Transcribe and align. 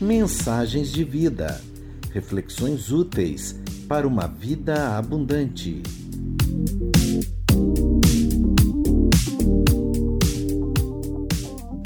Mensagens 0.00 0.92
de 0.92 1.04
vida. 1.04 1.60
Reflexões 2.12 2.90
úteis 2.90 3.58
para 3.88 4.06
uma 4.06 4.26
vida 4.26 4.96
abundante. 4.96 5.82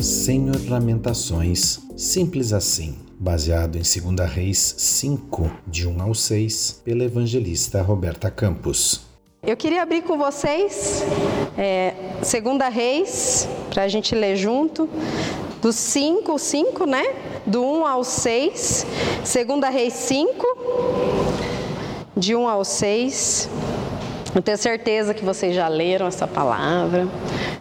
Senhor 0.00 0.68
Lamentações, 0.68 1.80
simples 1.96 2.52
assim, 2.52 2.98
baseado 3.28 3.76
em 3.76 3.82
2 3.82 4.30
Reis 4.30 4.74
5, 4.78 5.50
de 5.66 5.86
1 5.86 6.00
ao 6.00 6.14
6, 6.14 6.80
pela 6.82 7.04
evangelista 7.04 7.82
Roberta 7.82 8.30
Campos. 8.30 9.02
Eu 9.42 9.54
queria 9.54 9.82
abrir 9.82 10.00
com 10.00 10.16
vocês 10.16 11.04
é, 11.58 11.92
2 12.20 12.74
Reis, 12.74 13.46
para 13.68 13.82
a 13.82 13.88
gente 13.88 14.14
ler 14.14 14.34
junto, 14.34 14.88
do 15.60 15.74
5, 15.74 16.38
5, 16.38 16.86
né? 16.86 17.04
Do 17.44 17.62
1 17.62 17.86
ao 17.86 18.02
6, 18.02 18.86
2 19.18 19.74
Reis 19.74 19.92
5, 19.92 20.46
de 22.16 22.34
1 22.34 22.48
ao 22.48 22.64
6. 22.64 23.50
Eu 24.34 24.40
tenho 24.40 24.56
certeza 24.56 25.12
que 25.12 25.22
vocês 25.22 25.54
já 25.54 25.68
leram 25.68 26.06
essa 26.06 26.26
palavra, 26.26 27.06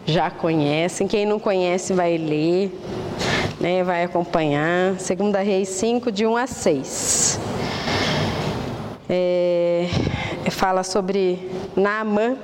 já 0.06 0.31
conhecem. 0.31 1.09
Quem 1.09 1.26
não 1.26 1.40
conhece 1.40 1.92
vai 1.92 2.18
ler, 2.18 2.72
né, 3.68 3.84
vai 3.84 4.04
acompanhar. 4.06 4.94
2 4.94 5.46
Reis 5.46 5.68
5, 5.68 6.10
de 6.10 6.26
1 6.26 6.38
a 6.38 6.48
6. 6.48 7.40
É, 9.10 9.88
fala 10.50 10.84
sobre 10.84 11.52
Naamã, 11.76 12.38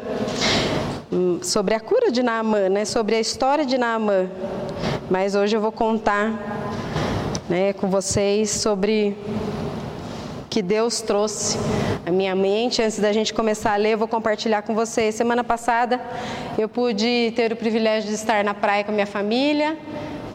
hum, 1.09 1.39
sobre 1.41 1.75
a 1.75 1.79
cura 1.79 2.11
de 2.11 2.21
Naamã, 2.21 2.67
né, 2.67 2.83
sobre 2.83 3.15
a 3.15 3.21
história 3.21 3.65
de 3.65 3.77
Naamã. 3.77 4.27
Mas 5.09 5.33
hoje 5.33 5.55
eu 5.55 5.61
vou 5.61 5.71
contar 5.71 6.27
né, 7.49 7.71
com 7.71 7.87
vocês 7.87 8.49
sobre 8.49 9.15
que 10.49 10.61
Deus 10.61 10.99
trouxe 10.99 11.57
à 12.05 12.11
minha 12.11 12.35
mente. 12.35 12.81
Antes 12.81 12.99
da 12.99 13.13
gente 13.13 13.33
começar 13.33 13.73
a 13.73 13.77
ler, 13.77 13.93
eu 13.93 13.97
vou 13.97 14.09
compartilhar 14.09 14.61
com 14.63 14.75
vocês. 14.75 15.15
Semana 15.15 15.43
passada 15.43 16.01
eu 16.57 16.67
pude 16.67 17.31
ter 17.33 17.53
o 17.53 17.55
privilégio 17.55 18.09
de 18.09 18.15
estar 18.15 18.43
na 18.43 18.53
praia 18.53 18.83
com 18.83 18.91
a 18.91 18.93
minha 18.93 19.07
família. 19.07 19.77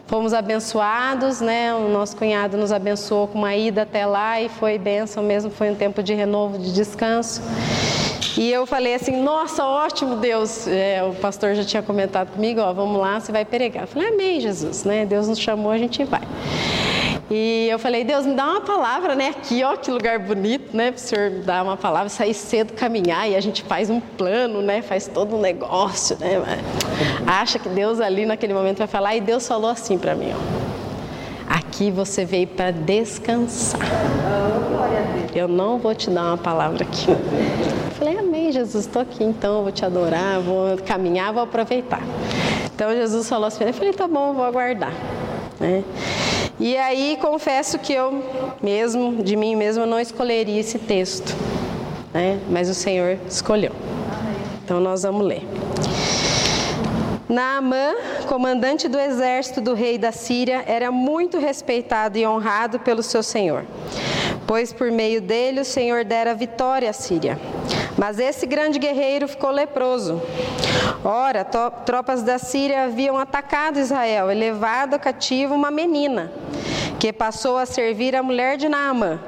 Fomos 0.09 0.33
abençoados, 0.33 1.39
né? 1.39 1.71
O 1.71 1.87
nosso 1.87 2.17
cunhado 2.17 2.57
nos 2.57 2.71
abençoou 2.71 3.27
com 3.27 3.37
uma 3.37 3.55
ida 3.55 3.83
até 3.83 4.07
lá 4.07 4.41
e 4.41 4.49
foi 4.49 4.79
bênção 4.79 5.21
mesmo, 5.21 5.51
foi 5.51 5.69
um 5.69 5.75
tempo 5.75 6.01
de 6.01 6.15
renovo, 6.15 6.57
de 6.57 6.73
descanso. 6.73 7.43
E 8.35 8.51
eu 8.51 8.65
falei 8.65 8.95
assim, 8.95 9.21
nossa, 9.21 9.63
ótimo 9.63 10.15
Deus. 10.15 10.67
É, 10.67 11.03
o 11.03 11.13
pastor 11.13 11.53
já 11.53 11.63
tinha 11.63 11.83
comentado 11.83 12.31
comigo, 12.31 12.59
ó, 12.59 12.73
vamos 12.73 12.99
lá, 12.99 13.19
você 13.19 13.31
vai 13.31 13.45
pregar. 13.45 13.83
Eu 13.83 13.87
falei, 13.87 14.07
amém, 14.07 14.39
Jesus, 14.41 14.83
né? 14.83 15.05
Deus 15.05 15.27
nos 15.27 15.37
chamou, 15.37 15.71
a 15.71 15.77
gente 15.77 16.03
vai. 16.03 16.23
E 17.31 17.67
eu 17.69 17.77
falei, 17.77 18.03
Deus, 18.03 18.25
me 18.25 18.33
dá 18.33 18.45
uma 18.45 18.61
palavra, 18.61 19.13
né? 19.13 19.29
Aqui, 19.29 19.63
ó, 19.63 19.75
que 19.75 19.91
lugar 19.91 20.17
bonito, 20.17 20.75
né? 20.75 20.91
Para 20.91 20.97
o 20.97 20.99
Senhor 20.99 21.29
me 21.29 21.39
dar 21.41 21.63
uma 21.63 21.77
palavra, 21.77 22.09
sair 22.09 22.33
cedo, 22.33 22.73
caminhar 22.73 23.29
e 23.29 23.35
a 23.35 23.41
gente 23.41 23.61
faz 23.63 23.89
um 23.89 23.99
plano, 23.99 24.63
né? 24.63 24.81
Faz 24.81 25.07
todo 25.07 25.35
um 25.35 25.39
negócio, 25.39 26.17
né? 26.19 26.41
Acha 27.27 27.59
que 27.59 27.69
Deus 27.69 27.99
ali 27.99 28.25
naquele 28.25 28.53
momento 28.53 28.79
vai 28.79 28.87
falar 28.87 29.15
e 29.15 29.21
Deus 29.21 29.47
falou 29.47 29.69
assim 29.69 29.97
para 29.97 30.15
mim, 30.15 30.31
ó. 30.33 30.69
Aqui 31.53 31.91
você 31.91 32.25
veio 32.25 32.47
para 32.47 32.71
descansar. 32.71 33.79
Eu 35.35 35.47
não 35.47 35.77
vou 35.77 35.93
te 35.93 36.09
dar 36.09 36.23
uma 36.25 36.37
palavra 36.37 36.83
aqui. 36.83 37.11
Eu 37.11 37.91
falei, 37.91 38.17
amém, 38.17 38.51
Jesus, 38.51 38.85
estou 38.85 39.01
aqui 39.01 39.23
então, 39.23 39.63
vou 39.63 39.71
te 39.71 39.85
adorar, 39.85 40.39
vou 40.39 40.77
caminhar, 40.77 41.31
vou 41.31 41.43
aproveitar. 41.43 42.01
Então 42.73 42.91
Jesus 42.95 43.29
falou 43.29 43.47
assim, 43.47 43.65
eu 43.65 43.73
falei, 43.73 43.93
tá 43.93 44.07
bom, 44.07 44.33
vou 44.33 44.45
aguardar. 44.45 44.93
Né? 45.59 45.83
E 46.59 46.77
aí 46.77 47.17
confesso 47.21 47.79
que 47.79 47.93
eu 47.93 48.21
mesmo, 48.61 49.23
de 49.23 49.35
mim 49.37 49.55
mesmo, 49.55 49.85
não 49.85 49.99
escolheria 49.99 50.59
esse 50.59 50.77
texto, 50.77 51.33
né? 52.13 52.37
mas 52.49 52.69
o 52.69 52.73
Senhor 52.73 53.17
escolheu. 53.29 53.71
Então 54.63 54.79
nós 54.81 55.03
vamos 55.03 55.25
ler. 55.25 55.41
Naamã, 57.29 57.93
comandante 58.27 58.87
do 58.87 58.99
exército 58.99 59.61
do 59.61 59.73
rei 59.73 59.97
da 59.97 60.11
Síria, 60.11 60.63
era 60.67 60.91
muito 60.91 61.37
respeitado 61.37 62.17
e 62.17 62.27
honrado 62.27 62.79
pelo 62.79 63.03
seu 63.03 63.21
senhor, 63.23 63.65
pois 64.45 64.73
por 64.73 64.91
meio 64.91 65.21
dele 65.21 65.61
o 65.61 65.65
Senhor 65.65 66.03
dera 66.03 66.33
vitória 66.33 66.89
à 66.89 66.93
Síria. 66.93 67.39
Mas 67.99 68.17
esse 68.17 68.45
grande 68.45 68.79
guerreiro 68.79 69.27
ficou 69.27 69.51
leproso. 69.51 70.21
Ora, 71.03 71.43
tropas 71.43 72.23
da 72.23 72.37
Síria 72.37 72.85
haviam 72.85 73.17
atacado 73.17 73.77
Israel 73.77 74.31
e 74.31 74.35
levado 74.35 74.97
cativo 74.97 75.53
uma 75.53 75.69
menina, 75.69 76.31
que 76.97 77.11
passou 77.11 77.57
a 77.57 77.65
servir 77.65 78.15
a 78.15 78.23
mulher 78.23 78.55
de 78.55 78.69
Naamã. 78.69 79.19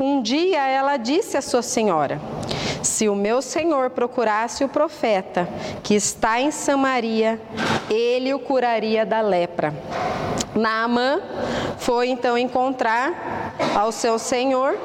Um 0.00 0.22
dia 0.22 0.66
ela 0.66 0.96
disse 0.96 1.36
à 1.36 1.42
sua 1.42 1.60
senhora: 1.60 2.18
Se 2.82 3.06
o 3.06 3.14
meu 3.14 3.42
senhor 3.42 3.90
procurasse 3.90 4.64
o 4.64 4.68
profeta 4.68 5.46
que 5.82 5.94
está 5.94 6.40
em 6.40 6.50
Samaria, 6.50 7.38
ele 7.90 8.32
o 8.32 8.38
curaria 8.38 9.04
da 9.04 9.20
lepra. 9.20 9.74
Naamã 10.54 11.20
foi 11.76 12.08
então 12.08 12.38
encontrar 12.38 13.54
ao 13.76 13.92
seu 13.92 14.18
senhor 14.18 14.78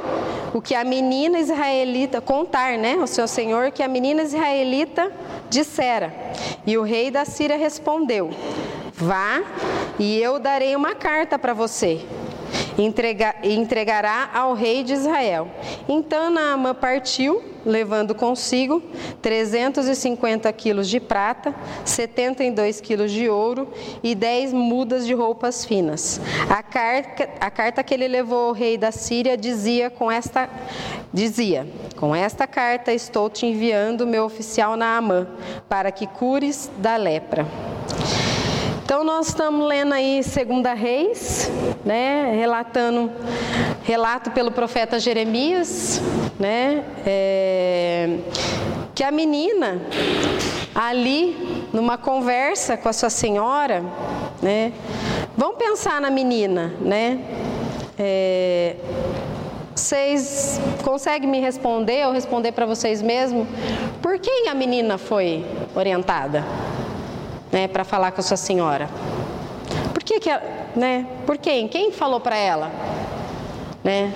o 0.56 0.62
que 0.62 0.74
a 0.74 0.86
menina 0.86 1.38
israelita 1.38 2.22
contar, 2.22 2.78
né, 2.78 2.96
ao 2.98 3.06
seu 3.08 3.28
senhor 3.28 3.72
que 3.72 3.84
a 3.84 3.90
menina 3.90 4.24
israelita 4.24 5.12
dissera. 5.50 6.14
E 6.66 6.78
o 6.78 6.82
rei 6.82 7.12
da 7.12 7.26
Síria 7.26 7.58
respondeu: 7.58 8.30
Vá 8.94 9.44
e 10.00 10.18
eu 10.18 10.40
darei 10.40 10.74
uma 10.74 10.96
carta 10.96 11.38
para 11.38 11.54
você 11.54 12.06
e 12.78 13.56
entregará 13.56 14.30
ao 14.34 14.54
rei 14.54 14.84
de 14.84 14.94
Israel. 14.94 15.48
Então 15.88 16.30
Naamã 16.30 16.74
partiu, 16.74 17.42
levando 17.66 18.14
consigo 18.14 18.82
350 19.22 20.52
quilos 20.54 20.88
de 20.90 21.00
prata, 21.00 21.56
72 21.84 22.82
quilos 22.82 23.12
de 23.12 23.30
ouro 23.30 23.68
e 24.04 24.14
10 24.14 24.54
mudas 24.54 25.06
de 25.06 25.14
roupas 25.14 25.66
finas. 25.66 26.20
A 26.50 26.62
carta, 26.62 27.30
a 27.40 27.50
carta 27.50 27.84
que 27.84 27.94
ele 27.94 28.08
levou 28.08 28.50
ao 28.50 28.54
rei 28.54 28.78
da 28.78 28.92
Síria 28.92 29.38
dizia 29.38 29.90
com 29.90 30.12
esta 30.12 30.50
dizia: 31.14 31.66
Com 31.96 32.16
esta 32.16 32.46
carta 32.46 32.94
estou 32.94 33.30
te 33.30 33.46
enviando 33.46 34.06
meu 34.06 34.26
oficial 34.26 34.76
Naamã, 34.76 35.28
para 35.70 35.92
que 35.92 36.06
cures 36.06 36.70
da 36.78 36.98
lepra. 36.98 37.48
Então 38.86 39.04
nós 39.04 39.30
estamos 39.30 39.68
lendo 39.68 39.96
aí 39.96 40.22
Segunda 40.22 40.76
Reis, 40.76 41.52
né, 41.84 42.36
relatando 42.36 43.12
relato 43.82 44.30
pelo 44.30 44.52
profeta 44.52 45.00
Jeremias, 45.00 46.00
né, 46.40 46.84
é, 47.04 48.20
que 48.94 49.04
a 49.04 49.10
menina 49.10 49.82
ali 50.76 51.66
numa 51.74 51.98
conversa 51.98 52.78
com 52.78 52.88
a 52.88 52.94
sua 52.94 53.10
senhora, 53.10 53.84
né, 54.40 54.72
vamos 55.36 55.58
pensar 55.58 56.00
na 56.00 56.12
menina, 56.12 56.72
né, 56.80 57.22
é, 57.98 58.76
vocês 59.74 60.62
conseguem 60.84 61.28
me 61.28 61.40
responder 61.40 62.06
ou 62.06 62.14
responder 62.14 62.52
para 62.52 62.68
vocês 62.68 63.02
mesmo? 63.02 63.48
Por 64.00 64.20
quem 64.20 64.48
a 64.48 64.54
menina 64.54 65.00
foi 65.00 65.44
orientada? 65.76 66.46
Né, 67.56 67.70
para 67.70 67.86
falar 67.86 68.12
com 68.12 68.20
a 68.20 68.24
sua 68.24 68.36
senhora? 68.36 68.90
Por 69.94 70.04
que, 70.04 70.20
que 70.20 70.30
né? 70.76 71.08
Por 71.26 71.38
quem? 71.38 71.70
Quem 71.70 71.90
falou 71.90 72.20
para 72.20 72.36
ela? 72.36 72.70
Né? 73.82 74.14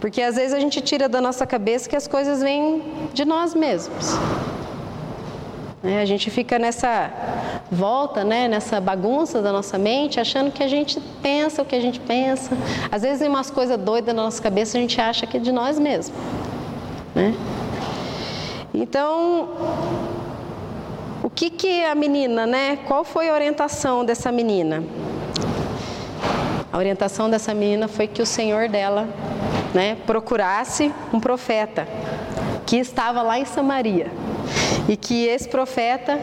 Porque 0.00 0.22
às 0.22 0.36
vezes 0.36 0.54
a 0.54 0.60
gente 0.60 0.80
tira 0.80 1.10
da 1.10 1.20
nossa 1.20 1.46
cabeça 1.46 1.90
que 1.90 1.94
as 1.94 2.08
coisas 2.08 2.40
vêm 2.40 2.82
de 3.12 3.26
nós 3.26 3.54
mesmos. 3.54 4.18
Né? 5.82 6.00
A 6.00 6.06
gente 6.06 6.30
fica 6.30 6.58
nessa 6.58 7.10
volta, 7.70 8.24
né? 8.24 8.48
nessa 8.48 8.80
bagunça 8.80 9.42
da 9.42 9.52
nossa 9.52 9.76
mente, 9.76 10.18
achando 10.18 10.50
que 10.50 10.62
a 10.62 10.68
gente 10.68 10.98
pensa 11.20 11.60
o 11.60 11.66
que 11.66 11.76
a 11.76 11.80
gente 11.80 12.00
pensa. 12.00 12.56
Às 12.90 13.02
vezes, 13.02 13.20
em 13.20 13.28
umas 13.28 13.50
coisas 13.50 13.76
doidas 13.76 14.14
na 14.14 14.22
nossa 14.22 14.40
cabeça, 14.40 14.78
a 14.78 14.80
gente 14.80 14.98
acha 14.98 15.26
que 15.26 15.36
é 15.36 15.40
de 15.40 15.52
nós 15.52 15.78
mesmos. 15.78 16.18
Né? 17.14 17.34
Então, 18.72 19.50
o 21.22 21.30
que 21.30 21.50
que 21.50 21.84
a 21.84 21.94
menina, 21.94 22.46
né? 22.46 22.78
Qual 22.86 23.04
foi 23.04 23.28
a 23.28 23.34
orientação 23.34 24.04
dessa 24.04 24.30
menina? 24.30 24.82
A 26.72 26.76
orientação 26.76 27.28
dessa 27.28 27.54
menina 27.54 27.88
foi 27.88 28.06
que 28.06 28.22
o 28.22 28.26
Senhor 28.26 28.68
dela, 28.68 29.08
né, 29.74 29.96
procurasse 30.06 30.92
um 31.12 31.18
profeta 31.18 31.88
que 32.66 32.76
estava 32.76 33.22
lá 33.22 33.38
em 33.38 33.44
Samaria 33.44 34.10
e 34.88 34.96
que 34.96 35.26
esse 35.26 35.48
profeta 35.48 36.20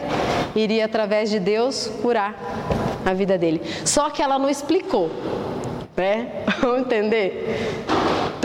iria 0.54 0.84
através 0.84 1.30
de 1.30 1.38
Deus 1.38 1.90
curar 2.00 2.34
a 3.04 3.12
vida 3.12 3.36
dele. 3.36 3.60
Só 3.84 4.08
que 4.10 4.22
ela 4.22 4.38
não 4.38 4.48
explicou, 4.48 5.10
né? 5.96 6.44
Vamos 6.60 6.80
entender? 6.80 7.84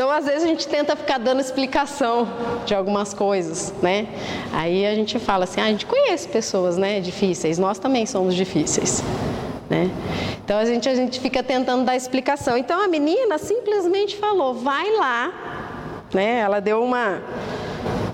Então, 0.02 0.10
às 0.10 0.26
vezes 0.26 0.44
a 0.44 0.48
gente 0.48 0.68
tenta 0.68 0.96
ficar 0.96 1.20
dando 1.20 1.42
explicação 1.42 2.28
de 2.66 2.74
algumas 2.74 3.14
coisas, 3.14 3.72
né? 3.84 4.08
Aí 4.52 4.84
a 4.84 4.96
gente 4.96 5.20
fala 5.20 5.44
assim, 5.44 5.62
ah, 5.62 5.66
a 5.66 5.70
gente 5.70 5.86
conhece 5.86 6.28
pessoas, 6.28 6.76
né, 6.76 7.00
difíceis. 7.00 7.60
Nós 7.60 7.78
também 7.78 8.08
somos 8.08 8.34
difíceis. 8.34 9.04
Né? 9.70 9.92
Então 10.44 10.58
a 10.58 10.66
gente, 10.66 10.90
a 10.90 10.96
gente 10.96 11.20
fica 11.20 11.44
tentando 11.44 11.86
dar 11.86 11.96
explicação. 11.96 12.58
Então 12.58 12.84
a 12.84 12.88
menina 12.88 13.38
simplesmente 13.38 14.16
falou: 14.16 14.56
vai 14.56 14.90
lá. 14.98 15.32
Né? 16.12 16.40
Ela 16.40 16.60
deu 16.60 16.84
uma. 16.84 17.22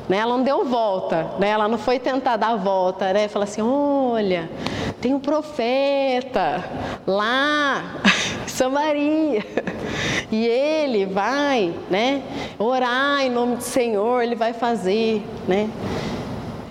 Né? 0.10 0.18
Ela 0.18 0.36
não 0.36 0.44
deu 0.44 0.66
volta, 0.66 1.36
né? 1.40 1.52
ela 1.52 1.70
não 1.70 1.78
foi 1.78 2.00
tentar 2.00 2.36
dar 2.36 2.58
volta, 2.58 3.14
né? 3.14 3.30
Fala 3.30 3.46
assim: 3.46 3.62
olha, 3.62 4.50
tem 5.00 5.14
um 5.14 5.22
profeta 5.22 6.66
lá, 7.08 7.82
Samaria, 8.46 9.46
e 10.32 10.46
ele 10.46 11.06
vai, 11.06 11.74
né? 11.90 12.22
Orar 12.60 13.22
em 13.22 13.30
nome 13.30 13.58
do 13.58 13.64
Senhor, 13.64 14.22
ele 14.22 14.36
vai 14.36 14.54
fazer, 14.54 15.24
né? 15.48 15.70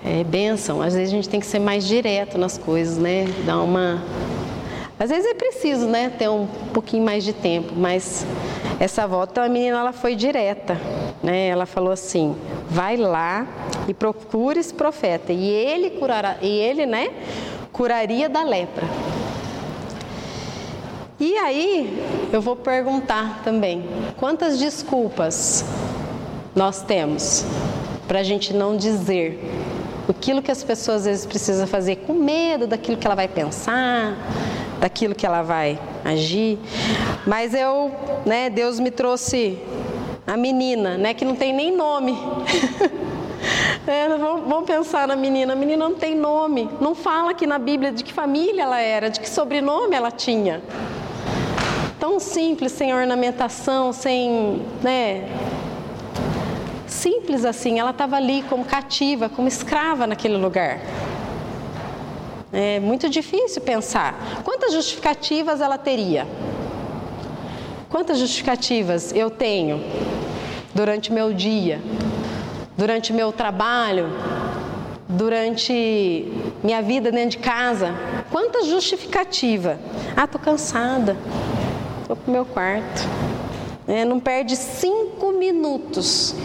É 0.05 0.23
bênção. 0.23 0.81
Às 0.81 0.93
vezes 0.93 1.09
a 1.09 1.15
gente 1.15 1.29
tem 1.29 1.39
que 1.39 1.45
ser 1.45 1.59
mais 1.59 1.85
direto 1.85 2.37
nas 2.37 2.57
coisas, 2.57 2.97
né? 2.97 3.25
Dar 3.45 3.59
uma 3.59 4.01
às 4.99 5.11
vezes 5.11 5.29
é 5.29 5.35
preciso, 5.35 5.85
né, 5.85 6.09
ter 6.09 6.27
um 6.27 6.47
pouquinho 6.73 7.05
mais 7.05 7.23
de 7.23 7.31
tempo, 7.31 7.71
mas 7.75 8.25
essa 8.79 9.05
volta 9.05 9.43
a 9.43 9.49
menina 9.49 9.77
ela 9.77 9.93
foi 9.93 10.15
direta, 10.15 10.75
né? 11.21 11.49
Ela 11.49 11.67
falou 11.67 11.91
assim: 11.91 12.35
"Vai 12.67 12.97
lá 12.97 13.45
e 13.87 13.93
procure 13.93 14.59
esse 14.59 14.73
profeta 14.73 15.31
e 15.31 15.47
ele 15.47 15.91
curará, 15.91 16.37
e 16.41 16.47
ele, 16.47 16.87
né, 16.87 17.09
curaria 17.71 18.27
da 18.27 18.41
lepra". 18.41 18.87
E 21.19 21.35
aí, 21.35 22.03
eu 22.31 22.39
vou 22.39 22.55
perguntar 22.55 23.41
também: 23.43 23.83
quantas 24.17 24.59
desculpas 24.59 25.65
nós 26.55 26.83
temos 26.83 27.43
para 28.07 28.19
a 28.19 28.23
gente 28.23 28.53
não 28.53 28.77
dizer 28.77 29.39
aquilo 30.07 30.41
que 30.41 30.51
as 30.51 30.63
pessoas 30.63 30.97
às 30.97 31.05
vezes 31.05 31.25
precisam 31.25 31.65
fazer 31.65 31.97
com 31.97 32.13
medo 32.13 32.67
daquilo 32.67 32.97
que 32.97 33.07
ela 33.07 33.15
vai 33.15 33.27
pensar, 33.27 34.15
daquilo 34.79 35.15
que 35.15 35.25
ela 35.25 35.41
vai 35.41 35.79
agir. 36.05 36.59
Mas 37.25 37.53
eu, 37.53 37.91
né, 38.25 38.49
Deus 38.49 38.79
me 38.79 38.91
trouxe 38.91 39.57
a 40.25 40.37
menina, 40.37 40.97
né, 40.97 41.13
que 41.13 41.25
não 41.25 41.35
tem 41.35 41.53
nem 41.53 41.75
nome. 41.75 42.17
É, 43.85 44.09
vamos 44.09 44.65
pensar 44.65 45.07
na 45.07 45.15
menina. 45.15 45.53
A 45.53 45.55
menina 45.55 45.87
não 45.87 45.95
tem 45.95 46.13
nome. 46.13 46.69
Não 46.81 46.93
fala 46.93 47.31
aqui 47.31 47.47
na 47.47 47.57
Bíblia 47.57 47.89
de 47.89 48.03
que 48.03 48.11
família 48.11 48.63
ela 48.63 48.81
era, 48.81 49.09
de 49.09 49.17
que 49.17 49.29
sobrenome 49.29 49.95
ela 49.95 50.11
tinha. 50.11 50.61
Tão 52.07 52.21
simples, 52.21 52.71
sem 52.71 52.93
ornamentação, 52.93 53.91
sem, 53.91 54.61
né? 54.81 55.27
Simples 56.87 57.43
assim. 57.43 57.79
Ela 57.79 57.89
estava 57.89 58.15
ali 58.15 58.43
como 58.43 58.63
cativa, 58.63 59.27
como 59.27 59.45
escrava 59.45 60.07
naquele 60.07 60.37
lugar. 60.37 60.79
É 62.53 62.79
muito 62.79 63.09
difícil 63.09 63.61
pensar. 63.61 64.41
Quantas 64.45 64.71
justificativas 64.71 65.59
ela 65.59 65.77
teria? 65.77 66.25
Quantas 67.89 68.19
justificativas 68.19 69.13
eu 69.13 69.29
tenho 69.29 69.83
durante 70.73 71.11
meu 71.11 71.33
dia, 71.33 71.81
durante 72.77 73.11
meu 73.11 73.33
trabalho, 73.33 74.07
durante 75.09 76.31
minha 76.63 76.81
vida 76.81 77.11
dentro 77.11 77.31
de 77.31 77.39
casa? 77.39 77.93
Quantas 78.31 78.65
justificativa? 78.67 79.77
Ah, 80.15 80.25
tô 80.25 80.39
cansada, 80.39 81.17
vou 82.07 82.15
pro 82.15 82.31
meu 82.31 82.45
quarto. 82.45 83.07
É, 83.87 84.03
não 84.05 84.19
perde 84.19 84.55
cinco 84.55 85.31
minutos 85.31 86.35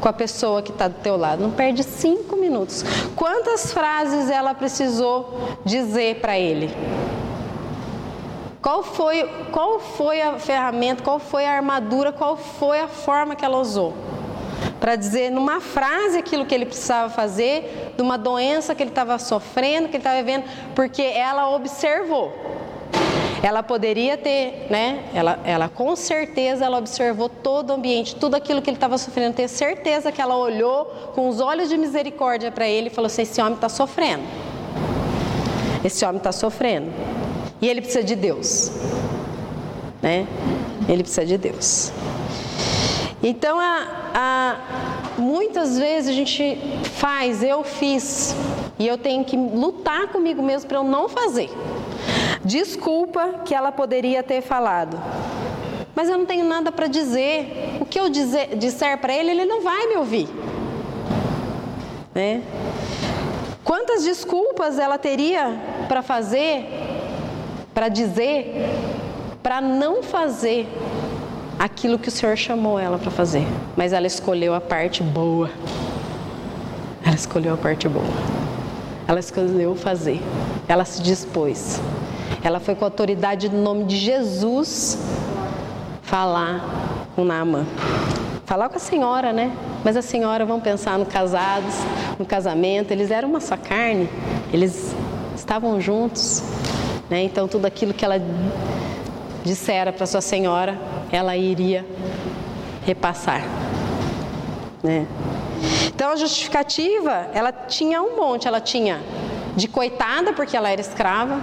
com 0.00 0.08
a 0.08 0.12
pessoa 0.12 0.62
que 0.62 0.70
está 0.70 0.88
do 0.88 0.94
teu 1.00 1.16
lado. 1.16 1.42
Não 1.42 1.50
perde 1.50 1.82
cinco 1.82 2.36
minutos. 2.36 2.84
Quantas 3.14 3.72
frases 3.72 4.30
ela 4.30 4.54
precisou 4.54 5.58
dizer 5.64 6.20
para 6.20 6.38
ele? 6.38 6.70
Qual 8.62 8.82
foi, 8.82 9.24
qual 9.52 9.80
foi 9.80 10.20
a 10.20 10.38
ferramenta, 10.38 11.02
qual 11.02 11.18
foi 11.18 11.46
a 11.46 11.52
armadura, 11.52 12.12
qual 12.12 12.36
foi 12.36 12.80
a 12.80 12.88
forma 12.88 13.34
que 13.34 13.44
ela 13.44 13.58
usou? 13.58 13.94
Para 14.78 14.96
dizer 14.96 15.30
numa 15.30 15.60
frase 15.60 16.18
aquilo 16.18 16.44
que 16.44 16.54
ele 16.54 16.66
precisava 16.66 17.08
fazer, 17.08 17.92
de 17.96 18.02
uma 18.02 18.18
doença 18.18 18.74
que 18.74 18.82
ele 18.82 18.90
estava 18.90 19.18
sofrendo, 19.18 19.88
que 19.88 19.96
ele 19.96 19.98
estava 19.98 20.16
vivendo, 20.16 20.44
porque 20.74 21.02
ela 21.02 21.54
observou. 21.54 22.32
Ela 23.42 23.62
poderia 23.62 24.18
ter, 24.18 24.66
né? 24.68 25.04
Ela, 25.14 25.38
ela 25.44 25.68
com 25.68 25.96
certeza 25.96 26.64
ela 26.64 26.76
observou 26.76 27.28
todo 27.28 27.70
o 27.70 27.72
ambiente, 27.72 28.14
tudo 28.16 28.34
aquilo 28.34 28.60
que 28.60 28.68
ele 28.68 28.76
estava 28.76 28.98
sofrendo. 28.98 29.34
Ter 29.34 29.48
certeza 29.48 30.12
que 30.12 30.20
ela 30.20 30.36
olhou 30.36 30.84
com 31.14 31.28
os 31.28 31.40
olhos 31.40 31.68
de 31.68 31.76
misericórdia 31.78 32.50
para 32.50 32.68
ele 32.68 32.88
e 32.88 32.90
falou 32.90 33.06
assim: 33.06 33.22
esse 33.22 33.40
homem 33.40 33.54
está 33.54 33.68
sofrendo. 33.68 34.24
Esse 35.82 36.04
homem 36.04 36.18
está 36.18 36.32
sofrendo. 36.32 36.92
E 37.62 37.68
ele 37.68 37.80
precisa 37.80 38.04
de 38.04 38.14
Deus. 38.14 38.70
Né? 40.02 40.26
Ele 40.88 41.02
precisa 41.02 41.24
de 41.24 41.38
Deus. 41.38 41.92
Então, 43.22 43.58
a, 43.58 43.86
a, 44.14 44.56
muitas 45.18 45.78
vezes 45.78 46.10
a 46.10 46.12
gente 46.14 46.58
faz, 46.84 47.42
eu 47.42 47.62
fiz, 47.62 48.34
e 48.78 48.86
eu 48.86 48.96
tenho 48.96 49.24
que 49.24 49.36
lutar 49.36 50.08
comigo 50.08 50.42
mesmo 50.42 50.68
para 50.68 50.78
eu 50.78 50.84
não 50.84 51.08
fazer. 51.08 51.50
Desculpa 52.44 53.40
que 53.44 53.54
ela 53.54 53.70
poderia 53.70 54.22
ter 54.22 54.40
falado. 54.40 55.00
Mas 55.94 56.08
eu 56.08 56.16
não 56.16 56.24
tenho 56.24 56.44
nada 56.44 56.72
para 56.72 56.86
dizer. 56.86 57.78
O 57.80 57.84
que 57.84 58.00
eu 58.00 58.08
dizer, 58.08 58.56
disser 58.56 58.96
para 58.98 59.12
ele, 59.12 59.30
ele 59.30 59.44
não 59.44 59.62
vai 59.62 59.86
me 59.86 59.96
ouvir. 59.96 60.28
Né? 62.14 62.42
Quantas 63.62 64.04
desculpas 64.04 64.78
ela 64.78 64.98
teria 64.98 65.56
para 65.88 66.02
fazer, 66.02 66.66
para 67.74 67.88
dizer, 67.88 68.54
para 69.42 69.60
não 69.60 70.02
fazer 70.02 70.66
aquilo 71.58 71.98
que 71.98 72.08
o 72.08 72.10
Senhor 72.10 72.36
chamou 72.36 72.78
ela 72.78 72.98
para 72.98 73.10
fazer? 73.10 73.46
Mas 73.76 73.92
ela 73.92 74.06
escolheu 74.06 74.54
a 74.54 74.60
parte 74.60 75.02
boa. 75.02 75.50
Ela 77.04 77.14
escolheu 77.14 77.54
a 77.54 77.56
parte 77.56 77.88
boa. 77.88 78.04
Ela 79.06 79.20
escolheu 79.20 79.74
fazer. 79.74 80.20
Ela 80.66 80.84
se 80.84 81.02
dispôs. 81.02 81.80
Ela 82.42 82.58
foi 82.58 82.74
com 82.74 82.84
autoridade 82.84 83.48
no 83.48 83.62
nome 83.62 83.84
de 83.84 83.96
Jesus 83.96 84.98
falar 86.02 87.06
com 87.14 87.24
Naamã. 87.24 87.66
Falar 88.46 88.68
com 88.68 88.76
a 88.76 88.80
senhora, 88.80 89.32
né? 89.32 89.52
Mas 89.84 89.96
a 89.96 90.02
senhora, 90.02 90.44
vamos 90.44 90.62
pensar 90.62 90.98
no 90.98 91.06
casados, 91.06 91.74
no 92.18 92.24
casamento, 92.24 92.90
eles 92.90 93.10
eram 93.10 93.28
uma 93.28 93.40
só 93.40 93.56
carne, 93.56 94.08
eles 94.52 94.94
estavam 95.36 95.80
juntos, 95.80 96.42
né? 97.08 97.22
Então 97.22 97.46
tudo 97.46 97.66
aquilo 97.66 97.92
que 97.94 98.04
ela 98.04 98.20
dissera 99.44 99.92
para 99.92 100.06
sua 100.06 100.20
senhora, 100.20 100.78
ela 101.12 101.36
iria 101.36 101.86
repassar, 102.84 103.42
né? 104.82 105.06
Então 105.94 106.10
a 106.12 106.16
justificativa, 106.16 107.28
ela 107.34 107.52
tinha 107.52 108.02
um 108.02 108.16
monte, 108.16 108.48
ela 108.48 108.60
tinha 108.60 109.00
de 109.60 109.68
coitada 109.68 110.32
porque 110.32 110.56
ela 110.56 110.70
era 110.70 110.80
escrava, 110.80 111.38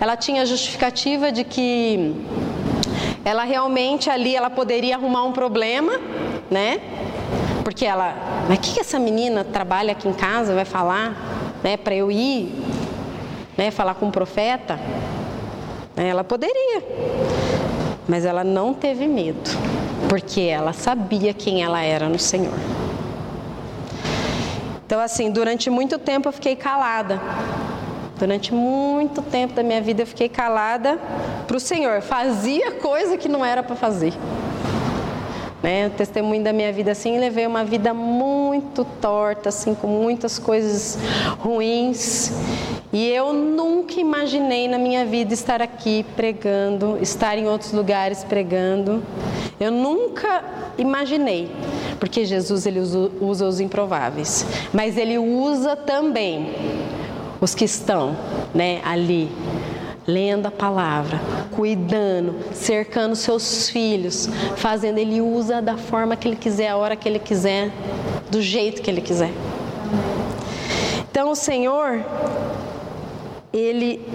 ela 0.00 0.16
tinha 0.16 0.46
justificativa 0.46 1.32
de 1.32 1.42
que 1.42 2.14
ela 3.24 3.44
realmente 3.44 4.08
ali 4.08 4.34
ela 4.34 4.48
poderia 4.48 4.94
arrumar 4.94 5.24
um 5.24 5.32
problema, 5.32 5.92
né? 6.50 6.80
Porque 7.64 7.84
ela, 7.84 8.14
mas 8.48 8.58
o 8.58 8.60
que, 8.60 8.74
que 8.74 8.80
essa 8.80 8.98
menina 8.98 9.44
trabalha 9.44 9.92
aqui 9.92 10.08
em 10.08 10.12
casa 10.12 10.54
vai 10.54 10.64
falar, 10.64 11.58
né? 11.62 11.76
Para 11.76 11.94
eu 11.94 12.10
ir, 12.10 12.54
né? 13.58 13.70
Falar 13.70 13.94
com 13.94 14.08
o 14.08 14.12
profeta? 14.12 14.78
Ela 15.96 16.24
poderia, 16.24 16.82
mas 18.08 18.24
ela 18.24 18.42
não 18.42 18.72
teve 18.72 19.06
medo, 19.06 19.50
porque 20.08 20.40
ela 20.40 20.72
sabia 20.72 21.34
quem 21.34 21.62
ela 21.62 21.82
era 21.82 22.08
no 22.08 22.18
Senhor. 22.18 22.79
Então, 24.90 24.98
assim, 24.98 25.30
durante 25.30 25.70
muito 25.70 26.00
tempo 26.00 26.26
eu 26.26 26.32
fiquei 26.32 26.56
calada. 26.56 27.20
Durante 28.18 28.52
muito 28.52 29.22
tempo 29.22 29.54
da 29.54 29.62
minha 29.62 29.80
vida 29.80 30.02
eu 30.02 30.06
fiquei 30.06 30.28
calada 30.28 30.98
para 31.46 31.56
o 31.56 31.60
Senhor. 31.60 32.02
Fazia 32.02 32.72
coisa 32.72 33.16
que 33.16 33.28
não 33.28 33.44
era 33.44 33.62
para 33.62 33.76
fazer. 33.76 34.12
Né? 35.62 35.86
O 35.86 35.90
testemunho 35.90 36.42
da 36.42 36.52
minha 36.52 36.72
vida 36.72 36.90
assim, 36.90 37.20
levei 37.20 37.46
uma 37.46 37.62
vida 37.62 37.94
muito 37.94 38.29
torta, 39.00 39.48
assim, 39.48 39.74
com 39.74 39.86
muitas 39.86 40.38
coisas 40.38 40.98
ruins. 41.38 42.32
E 42.92 43.08
eu 43.08 43.32
nunca 43.32 44.00
imaginei 44.00 44.66
na 44.66 44.78
minha 44.78 45.04
vida 45.04 45.32
estar 45.32 45.62
aqui 45.62 46.04
pregando, 46.16 46.98
estar 47.00 47.38
em 47.38 47.46
outros 47.46 47.72
lugares 47.72 48.24
pregando. 48.24 49.02
Eu 49.60 49.70
nunca 49.70 50.42
imaginei, 50.78 51.50
porque 51.98 52.24
Jesus 52.24 52.66
ele 52.66 52.80
usa, 52.80 53.10
usa 53.20 53.46
os 53.46 53.60
improváveis, 53.60 54.46
mas 54.72 54.96
ele 54.96 55.18
usa 55.18 55.76
também 55.76 56.54
os 57.40 57.54
que 57.54 57.64
estão 57.64 58.16
né, 58.54 58.80
ali 58.84 59.30
lendo 60.06 60.46
a 60.46 60.50
palavra, 60.50 61.20
cuidando, 61.52 62.34
cercando 62.52 63.14
seus 63.14 63.68
filhos, 63.68 64.28
fazendo 64.56 64.98
ele 64.98 65.20
usa 65.20 65.62
da 65.62 65.76
forma 65.76 66.16
que 66.16 66.26
ele 66.26 66.36
quiser, 66.36 66.68
a 66.68 66.76
hora 66.76 66.96
que 66.96 67.08
ele 67.08 67.18
quiser, 67.18 67.70
do 68.30 68.40
jeito 68.40 68.80
que 68.82 68.90
ele 68.90 69.00
quiser. 69.00 69.32
Então 71.10 71.30
o 71.30 71.34
Senhor 71.34 72.04
ele 73.52 74.06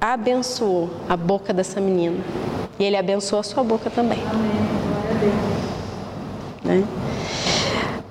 abençoou 0.00 0.90
a 1.08 1.16
boca 1.16 1.52
dessa 1.52 1.80
menina 1.80 2.18
e 2.78 2.84
ele 2.84 2.96
abençoou 2.96 3.40
a 3.40 3.42
sua 3.42 3.64
boca 3.64 3.88
também. 3.88 4.18
Né? 6.62 6.84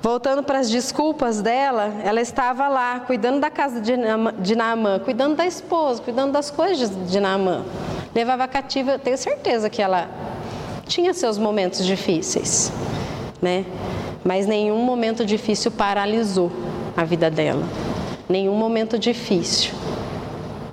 Voltando 0.02 0.42
para 0.42 0.58
as 0.58 0.70
desculpas 0.70 1.42
dela, 1.42 1.94
ela 2.04 2.20
estava 2.20 2.68
lá 2.68 3.02
cuidando 3.02 3.40
da 3.40 3.52
casa 3.52 3.80
de 3.80 4.56
Naamã, 4.56 4.98
cuidando 5.00 5.36
da 5.36 5.46
esposa, 5.46 6.02
cuidando 6.02 6.32
das 6.32 6.50
coisas 6.50 6.90
de 7.12 7.20
Naamã. 7.20 7.64
Levava 8.16 8.48
cativa, 8.48 8.98
tenho 8.98 9.18
certeza 9.18 9.70
que 9.70 9.82
ela 9.82 10.10
tinha 10.88 11.14
seus 11.14 11.38
momentos 11.38 11.86
difíceis, 11.86 12.74
né? 13.42 13.64
Mas 14.24 14.46
nenhum 14.46 14.84
momento 14.84 15.26
difícil 15.26 15.72
paralisou 15.72 16.52
a 16.96 17.04
vida 17.04 17.30
dela. 17.30 17.64
Nenhum 18.30 18.56
momento 18.56 18.98
difícil 19.00 19.72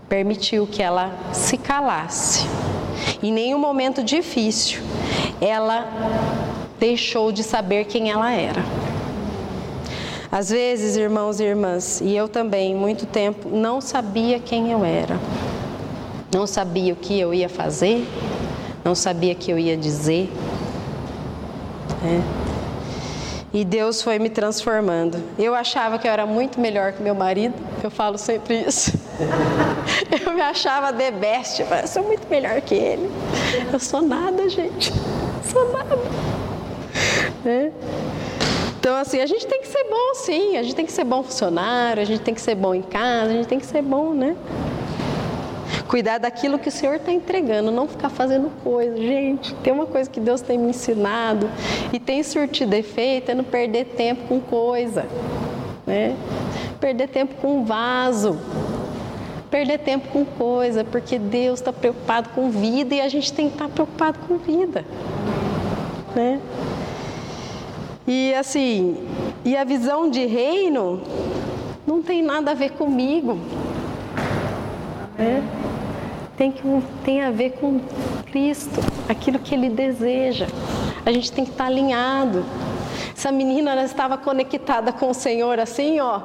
permitiu 0.09 0.67
que 0.67 0.83
ela 0.83 1.13
se 1.33 1.57
calasse. 1.57 2.47
Em 3.23 3.33
nenhum 3.33 3.59
momento 3.59 4.03
difícil 4.03 4.81
ela 5.41 5.87
deixou 6.79 7.33
de 7.33 7.43
saber 7.43 7.85
quem 7.85 8.11
ela 8.11 8.33
era. 8.33 8.63
Às 10.31 10.51
vezes, 10.51 10.97
irmãos 10.97 11.41
e 11.41 11.45
irmãs, 11.45 12.03
e 12.03 12.15
eu 12.15 12.29
também, 12.29 12.75
muito 12.75 13.07
tempo, 13.07 13.49
não 13.49 13.81
sabia 13.81 14.39
quem 14.39 14.71
eu 14.71 14.85
era. 14.85 15.19
Não 16.33 16.47
sabia 16.47 16.93
o 16.93 16.97
que 16.97 17.19
eu 17.19 17.33
ia 17.33 17.49
fazer, 17.49 18.07
não 18.85 18.95
sabia 18.95 19.33
o 19.33 19.37
que 19.37 19.51
eu 19.51 19.59
ia 19.59 19.77
dizer. 19.77 20.31
É. 22.05 22.48
E 23.53 23.65
Deus 23.65 24.03
foi 24.03 24.19
me 24.19 24.29
transformando. 24.29 25.19
Eu 25.39 25.55
achava 25.55 25.99
que 25.99 26.07
eu 26.07 26.13
era 26.13 26.27
muito 26.27 26.61
melhor 26.61 26.93
que 26.93 27.03
meu 27.03 27.15
marido, 27.15 27.55
eu 27.83 27.91
falo 27.91 28.19
sempre 28.19 28.61
isso. 28.61 28.93
Eu 30.25 30.33
me 30.33 30.41
achava 30.41 30.93
the 30.93 31.11
best, 31.11 31.61
eu 31.61 31.87
sou 31.89 32.05
muito 32.05 32.29
melhor 32.29 32.61
que 32.61 32.75
ele. 32.75 33.11
Eu 33.73 33.81
sou 33.81 34.01
nada, 34.01 34.49
gente. 34.49 34.93
sou 35.51 35.73
nada. 35.73 35.99
É. 37.45 37.73
Então, 38.79 38.97
assim, 38.97 39.21
a 39.21 39.27
gente 39.27 39.47
tem 39.47 39.61
que 39.61 39.67
ser 39.67 39.85
bom, 39.85 40.15
sim. 40.15 40.57
A 40.57 40.63
gente 40.63 40.75
tem 40.75 40.87
que 40.87 40.93
ser 40.93 41.05
bom 41.05 41.23
funcionário, 41.23 42.01
a 42.01 42.07
gente 42.07 42.21
tem 42.21 42.35
que 42.35 42.41
ser 42.41 42.55
bom 42.55 42.75
em 42.75 42.83
casa, 42.83 43.31
a 43.31 43.33
gente 43.33 43.49
tem 43.49 43.59
que 43.59 43.67
ser 43.67 43.83
bom, 43.83 44.15
né? 44.15 44.37
Cuidar 45.89 46.19
daquilo 46.19 46.59
que 46.59 46.69
o 46.69 46.73
Senhor 46.73 46.97
está 46.97 47.11
entregando, 47.11 47.71
não 47.71 47.89
ficar 47.89 48.11
fazendo 48.11 48.51
coisa. 48.63 48.95
Gente, 48.95 49.55
tem 49.57 49.73
uma 49.73 49.87
coisa 49.87 50.09
que 50.09 50.21
Deus 50.21 50.43
tem 50.43 50.59
me 50.59 50.69
ensinado 50.69 51.51
e 51.91 51.99
tem 51.99 52.23
surtido 52.23 52.75
efeito, 52.75 53.31
é 53.31 53.35
não 53.35 53.43
perder 53.43 53.87
tempo 53.87 54.29
com 54.29 54.39
coisa. 54.39 55.07
Né? 55.87 56.15
Perder 56.79 57.09
tempo 57.09 57.37
com 57.37 57.65
vaso. 57.65 58.39
Perder 59.51 59.79
tempo 59.79 60.09
com 60.09 60.27
coisa, 60.27 60.85
porque 60.85 61.19
Deus 61.19 61.59
está 61.61 61.73
preocupado 61.73 62.29
com 62.35 62.51
vida 62.51 62.95
e 62.95 63.01
a 63.01 63.09
gente 63.09 63.33
tem 63.33 63.47
que 63.49 63.55
estar 63.55 63.69
tá 63.69 63.73
preocupado 63.73 64.19
com 64.29 64.37
vida. 64.37 64.85
Né? 66.15 66.39
E 68.07 68.35
assim, 68.35 69.09
e 69.43 69.57
a 69.57 69.65
visão 69.65 70.11
de 70.11 70.27
reino 70.27 71.01
não 71.87 72.03
tem 72.03 72.23
nada 72.23 72.51
a 72.51 72.55
ver 72.55 72.73
comigo. 72.73 73.39
É. 75.19 75.58
Tem, 76.39 76.53
que, 76.53 76.63
tem 77.05 77.21
a 77.21 77.31
ver 77.31 77.51
com 77.61 77.81
Cristo, 78.31 78.81
aquilo 79.09 79.39
que 79.39 79.55
Ele 79.55 79.69
deseja. 79.69 80.47
A 81.05 81.13
gente 81.13 81.33
tem 81.33 81.45
que 81.45 81.51
estar 81.51 81.67
alinhado. 81.67 82.45
Essa 83.15 83.33
menina 83.33 83.73
ela 83.73 83.85
estava 83.85 84.17
conectada 84.17 84.93
com 84.93 85.11
o 85.11 85.15
Senhor 85.15 85.59
assim, 85.59 85.99
ó. 86.01 86.21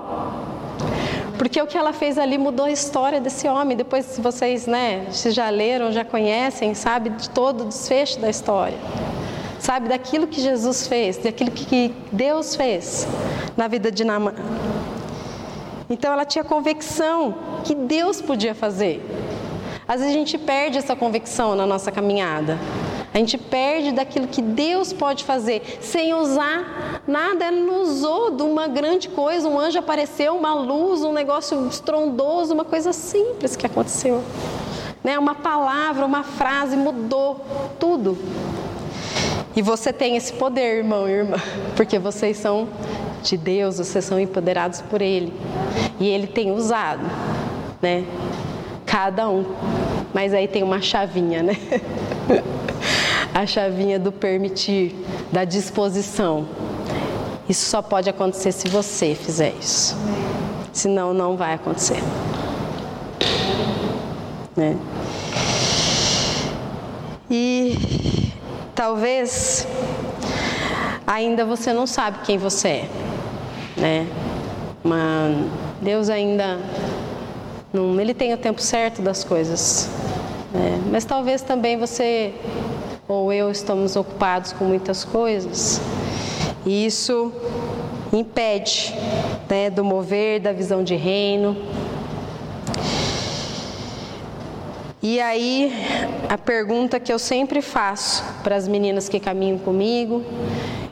Porque 1.38 1.60
o 1.60 1.66
que 1.66 1.78
ela 1.78 1.92
fez 1.92 2.18
ali 2.18 2.38
mudou 2.38 2.68
a 2.68 2.72
história 2.72 3.20
desse 3.20 3.48
homem. 3.48 3.76
Depois, 3.76 4.06
se 4.06 4.22
vocês, 4.22 4.68
né, 4.68 5.08
se 5.10 5.32
já 5.32 5.50
leram, 5.50 5.92
já 5.92 6.06
conhecem, 6.06 6.76
sabe 6.76 7.10
de 7.10 7.30
todo 7.32 7.62
o 7.62 7.66
desfecho 7.66 8.20
da 8.20 8.30
história 8.30 8.78
sabe, 9.64 9.88
daquilo 9.88 10.28
que 10.28 10.42
Jesus 10.42 10.88
fez, 10.88 11.16
daquilo 11.16 11.50
que 11.50 11.94
Deus 12.12 12.54
fez 12.54 13.08
na 13.56 13.66
vida 13.70 13.90
de 13.90 14.04
Naamã. 14.04 14.34
Então 15.90 16.12
ela 16.12 16.26
tinha 16.26 16.44
convicção 16.44 17.36
que 17.64 17.74
Deus 17.74 18.22
podia 18.22 18.54
fazer. 18.54 19.02
Às 19.88 20.00
vezes 20.00 20.16
a 20.16 20.18
gente 20.18 20.38
perde 20.38 20.78
essa 20.78 20.96
convicção 20.96 21.56
na 21.56 21.66
nossa 21.66 21.92
caminhada. 21.92 22.58
A 23.14 23.18
gente 23.20 23.38
perde 23.38 23.92
daquilo 23.92 24.28
que 24.28 24.42
Deus 24.42 24.92
pode 24.92 25.24
fazer 25.24 25.78
sem 25.82 26.14
usar 26.14 27.02
nada. 27.08 27.46
Ele 27.46 27.62
não 27.62 27.84
usou 27.84 28.32
de 28.32 28.42
uma 28.42 28.68
grande 28.68 29.08
coisa. 29.08 29.48
Um 29.48 29.60
anjo 29.60 29.78
apareceu, 29.78 30.36
uma 30.36 30.56
luz, 30.56 31.04
um 31.04 31.14
negócio 31.14 31.68
estrondoso, 31.68 32.54
uma 32.54 32.66
coisa 32.66 32.92
simples 32.92 33.56
que 33.56 33.68
aconteceu. 33.68 34.24
Né? 35.04 35.20
Uma 35.20 35.36
palavra, 35.36 36.06
uma 36.06 36.24
frase 36.24 36.76
mudou 36.76 37.46
tudo. 37.80 38.18
E 39.56 39.62
você 39.62 39.94
tem 39.94 40.16
esse 40.16 40.34
poder, 40.34 40.78
irmão 40.78 41.08
e 41.08 41.12
irmã, 41.12 41.38
porque 41.76 42.00
vocês 42.00 42.38
são 42.38 42.68
de 43.22 43.38
Deus, 43.38 43.78
vocês 43.78 44.04
são 44.04 44.20
empoderados 44.20 44.82
por 44.82 45.00
Ele. 45.00 45.32
E 46.00 46.08
Ele 46.08 46.26
tem 46.26 46.52
usado, 46.52 47.06
né? 47.80 48.04
Cada 48.94 49.28
um. 49.28 49.44
Mas 50.14 50.36
aí 50.36 50.48
tem 50.48 50.62
uma 50.62 50.80
chavinha, 50.80 51.42
né? 51.42 51.58
A 53.34 53.44
chavinha 53.44 53.98
do 53.98 54.12
permitir, 54.12 54.96
da 55.32 55.44
disposição. 55.44 56.48
Isso 57.50 57.68
só 57.72 57.82
pode 57.82 58.08
acontecer 58.08 58.52
se 58.52 58.68
você 58.68 59.16
fizer 59.16 59.52
isso. 59.60 59.98
Senão, 60.72 61.12
não 61.12 61.36
vai 61.36 61.56
acontecer. 61.56 61.98
Né? 64.56 64.78
E 67.32 67.76
talvez 68.76 69.68
ainda 71.08 71.44
você 71.46 71.74
não 71.74 71.88
sabe 71.88 72.20
quem 72.24 72.38
você 72.38 72.68
é, 72.68 72.90
né? 73.76 74.08
Mas 74.84 75.48
Deus 75.82 76.12
ainda 76.12 76.60
não, 77.74 78.00
ele 78.00 78.14
tem 78.14 78.34
o 78.34 78.38
tempo 78.38 78.62
certo 78.62 79.02
das 79.02 79.24
coisas. 79.24 79.90
Né? 80.54 80.80
Mas 80.92 81.04
talvez 81.04 81.42
também 81.42 81.76
você 81.76 82.34
ou 83.08 83.34
eu 83.34 83.52
estamos 83.52 83.96
ocupados 83.96 84.54
com 84.54 84.64
muitas 84.64 85.04
coisas 85.04 85.82
e 86.66 86.86
isso 86.86 87.34
impede 88.14 88.94
né, 89.50 89.70
do 89.70 89.84
mover 89.84 90.40
da 90.40 90.54
visão 90.54 90.84
de 90.84 90.96
reino 90.96 91.58
E 95.06 95.20
aí, 95.20 95.70
a 96.30 96.38
pergunta 96.38 96.98
que 96.98 97.12
eu 97.12 97.20
sempre 97.20 97.62
faço 97.62 98.24
para 98.42 98.56
as 98.56 98.70
meninas 98.70 99.10
que 99.10 99.20
caminham 99.20 99.58
comigo, 99.58 100.24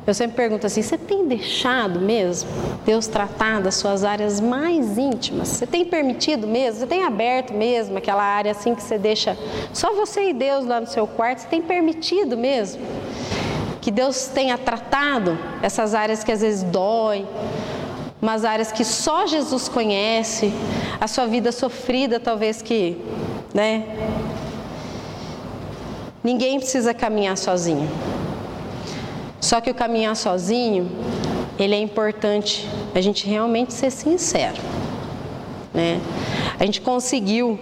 eu 0.06 0.14
sempre 0.14 0.36
pergunto 0.36 0.66
assim: 0.66 0.82
você 0.82 0.98
tem 0.98 1.28
deixado 1.28 2.00
mesmo 2.00 2.50
Deus 2.86 3.08
tratar 3.08 3.62
das 3.62 3.76
suas 3.76 4.04
áreas 4.04 4.40
mais 4.40 4.98
íntimas? 4.98 5.48
Você 5.48 5.68
tem 5.68 5.86
permitido 5.86 6.48
mesmo? 6.48 6.80
Você 6.80 6.88
tem 6.88 7.04
aberto 7.04 7.54
mesmo 7.54 7.98
aquela 7.98 8.24
área 8.24 8.52
assim 8.52 8.74
que 8.74 8.82
você 8.82 8.98
deixa 8.98 9.38
só 9.74 9.94
você 9.94 10.30
e 10.30 10.34
Deus 10.34 10.66
lá 10.66 10.82
no 10.82 10.88
seu 10.88 11.06
quarto? 11.06 11.40
Você 11.40 11.48
tem 11.48 11.62
permitido 11.62 12.36
mesmo 12.36 12.82
que 13.80 13.90
Deus 13.92 14.28
tenha 14.28 14.58
tratado 14.58 15.38
essas 15.62 15.96
áreas 15.96 16.24
que 16.24 16.32
às 16.32 16.42
vezes 16.42 16.64
dói, 16.64 17.26
umas 18.22 18.46
áreas 18.46 18.72
que 18.72 18.86
só 18.86 19.26
Jesus 19.26 19.68
conhece, 19.68 20.54
a 21.00 21.08
sua 21.08 21.26
vida 21.26 21.52
sofrida 21.52 22.20
talvez 22.20 22.62
que 22.62 22.98
né? 23.54 23.84
Ninguém 26.24 26.60
precisa 26.60 26.94
caminhar 26.94 27.38
sozinho. 27.38 27.90
Só 29.42 29.60
que 29.60 29.72
o 29.72 29.74
caminhar 29.74 30.16
sozinho, 30.16 30.90
ele 31.58 31.76
é 31.76 31.80
importante 31.80 32.70
a 32.96 33.02
gente 33.02 33.28
realmente 33.28 33.74
ser 33.74 33.92
sincero, 33.92 34.62
né? 35.74 36.00
A 36.60 36.66
gente 36.66 36.80
conseguiu, 36.80 37.60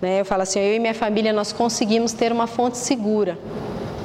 né? 0.00 0.20
Eu 0.20 0.24
falo 0.24 0.42
assim, 0.42 0.58
eu 0.58 0.74
e 0.74 0.78
minha 0.78 0.94
família 0.94 1.32
nós 1.32 1.52
conseguimos 1.52 2.12
ter 2.12 2.32
uma 2.32 2.46
fonte 2.46 2.78
segura. 2.78 3.38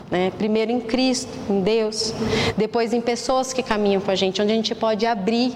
Né? 0.10 0.32
Primeiro 0.38 0.72
em 0.72 0.80
Cristo, 0.80 1.32
em 1.50 1.62
Deus, 1.62 2.14
depois 2.56 2.94
em 2.94 3.02
pessoas 3.02 3.52
que 3.52 3.62
caminham 3.62 4.02
com 4.02 4.10
a 4.10 4.16
gente, 4.16 4.42
onde 4.42 4.52
a 4.52 4.56
gente 4.56 4.74
pode 4.74 5.06
abrir 5.06 5.54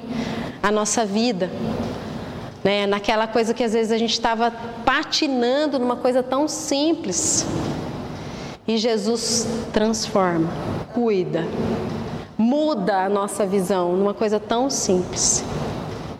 a 0.62 0.72
nossa 0.72 1.05
vida, 1.05 1.50
né? 2.63 2.86
naquela 2.86 3.27
coisa 3.27 3.53
que 3.53 3.63
às 3.63 3.74
vezes 3.74 3.91
a 3.91 3.98
gente 3.98 4.12
estava 4.12 4.51
patinando 4.86 5.79
numa 5.79 5.96
coisa 5.96 6.22
tão 6.22 6.48
simples. 6.48 7.46
E 8.67 8.77
Jesus 8.77 9.48
transforma, 9.74 10.50
cuida, 10.93 11.45
muda 12.38 13.05
a 13.05 13.10
nossa 13.10 13.45
visão 13.45 13.95
numa 13.95 14.13
coisa 14.13 14.39
tão 14.39 14.69
simples. 14.69 15.43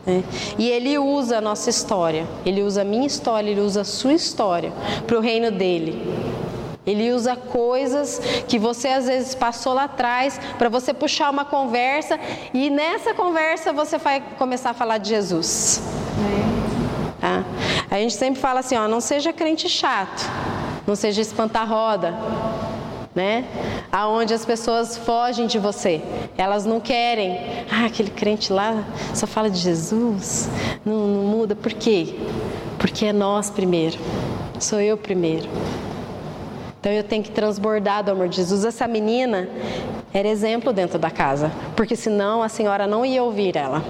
Né? 0.06 0.24
E 0.58 0.70
ele 0.70 0.98
usa 0.98 1.38
a 1.38 1.42
nossa 1.42 1.70
história, 1.70 2.28
ele 2.46 2.62
usa 2.62 2.82
a 2.82 2.86
minha 2.86 3.06
história, 3.06 3.50
ele 3.50 3.62
usa 3.62 3.82
a 3.82 3.84
sua 3.84 4.14
história 4.14 4.72
para 5.06 5.18
o 5.18 5.22
reino 5.22 5.52
dele. 5.52 6.02
Ele 6.86 7.12
usa 7.12 7.36
coisas 7.36 8.20
que 8.48 8.58
você 8.58 8.88
às 8.88 9.06
vezes 9.06 9.36
passou 9.36 9.74
lá 9.74 9.84
atrás 9.84 10.40
para 10.58 10.68
você 10.68 10.94
puxar 10.94 11.30
uma 11.30 11.46
conversa 11.46 12.20
e 12.54 12.72
nessa 12.72 13.14
conversa 13.14 13.72
você 13.72 14.00
vai 14.00 14.22
começar 14.38 14.72
a 14.72 14.74
falar 14.74 14.98
de 14.98 15.10
Jesus. 15.10 15.82
Tá? 17.20 17.44
A 17.90 18.00
gente 18.00 18.16
sempre 18.16 18.42
fala 18.42 18.62
assim, 18.62 18.76
ó, 18.76 18.88
não 18.88 19.00
seja 19.00 19.32
crente 19.32 19.70
chato, 19.70 20.28
não 20.88 20.96
seja 20.96 21.22
espantar-roda, 21.22 22.16
né? 23.14 23.46
Aonde 23.92 24.34
as 24.34 24.46
pessoas 24.46 24.98
fogem 24.98 25.48
de 25.48 25.60
você, 25.60 26.02
elas 26.38 26.66
não 26.66 26.80
querem. 26.80 27.38
Ah, 27.70 27.86
aquele 27.86 28.10
crente 28.10 28.52
lá 28.54 28.84
só 29.14 29.28
fala 29.28 29.50
de 29.50 29.58
Jesus, 29.58 30.50
não, 30.86 31.08
não 31.08 31.24
muda. 31.24 31.56
Por 31.56 31.74
quê? 31.74 32.16
Porque 32.78 33.06
é 33.06 33.14
nós 33.14 33.50
primeiro, 33.50 33.98
sou 34.60 34.80
eu 34.80 34.98
primeiro. 34.98 35.48
Então 36.80 36.92
eu 36.92 37.04
tenho 37.04 37.22
que 37.22 37.30
transbordar 37.30 38.04
do 38.04 38.12
amor 38.12 38.28
de 38.28 38.38
Jesus. 38.38 38.66
Essa 38.66 38.88
menina 38.88 39.48
era 40.12 40.28
exemplo 40.28 40.74
dentro 40.74 40.98
da 40.98 41.12
casa, 41.12 41.52
porque 41.76 41.96
senão 41.96 42.42
a 42.42 42.50
senhora 42.50 42.88
não 42.88 43.06
ia 43.06 43.22
ouvir 43.22 43.56
ela. 43.56 43.84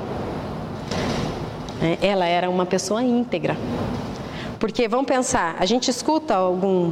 É, 1.82 2.06
ela 2.06 2.26
era 2.26 2.50
uma 2.50 2.66
pessoa 2.66 3.02
íntegra. 3.02 3.56
Porque 4.60 4.88
vamos 4.88 5.08
pensar, 5.08 5.56
a 5.58 5.66
gente 5.66 5.90
escuta 5.90 6.36
algum 6.36 6.92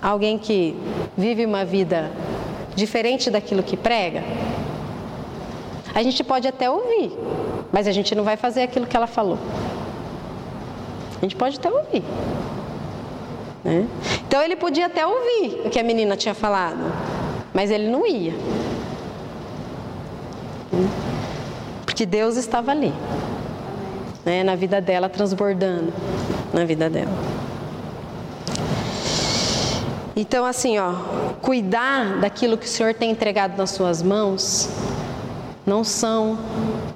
alguém 0.00 0.38
que 0.38 0.76
vive 1.16 1.44
uma 1.44 1.64
vida 1.64 2.10
diferente 2.74 3.30
daquilo 3.30 3.62
que 3.62 3.76
prega? 3.76 4.22
A 5.94 6.02
gente 6.02 6.22
pode 6.22 6.46
até 6.46 6.70
ouvir, 6.70 7.12
mas 7.72 7.86
a 7.86 7.92
gente 7.92 8.14
não 8.14 8.22
vai 8.22 8.36
fazer 8.36 8.62
aquilo 8.62 8.86
que 8.86 8.96
ela 8.96 9.06
falou. 9.06 9.38
A 11.16 11.20
gente 11.22 11.34
pode 11.34 11.56
até 11.56 11.68
ouvir. 11.68 12.04
Né? 13.64 13.86
Então 14.26 14.40
ele 14.42 14.54
podia 14.54 14.86
até 14.86 15.04
ouvir 15.04 15.62
o 15.64 15.70
que 15.70 15.78
a 15.78 15.82
menina 15.82 16.16
tinha 16.16 16.34
falado, 16.34 16.92
mas 17.52 17.70
ele 17.70 17.88
não 17.88 18.06
ia. 18.06 18.34
Porque 21.84 22.06
Deus 22.06 22.36
estava 22.36 22.70
ali, 22.70 22.92
né? 24.24 24.44
na 24.44 24.54
vida 24.54 24.80
dela, 24.80 25.08
transbordando 25.08 25.92
na 26.52 26.64
vida 26.64 26.88
dela. 26.88 27.10
Então, 30.20 30.44
assim, 30.44 30.80
ó, 30.80 30.94
cuidar 31.40 32.18
daquilo 32.18 32.58
que 32.58 32.66
o 32.66 32.68
Senhor 32.68 32.92
tem 32.92 33.12
entregado 33.12 33.56
nas 33.56 33.70
suas 33.70 34.02
mãos 34.02 34.68
não 35.64 35.84
são 35.84 36.36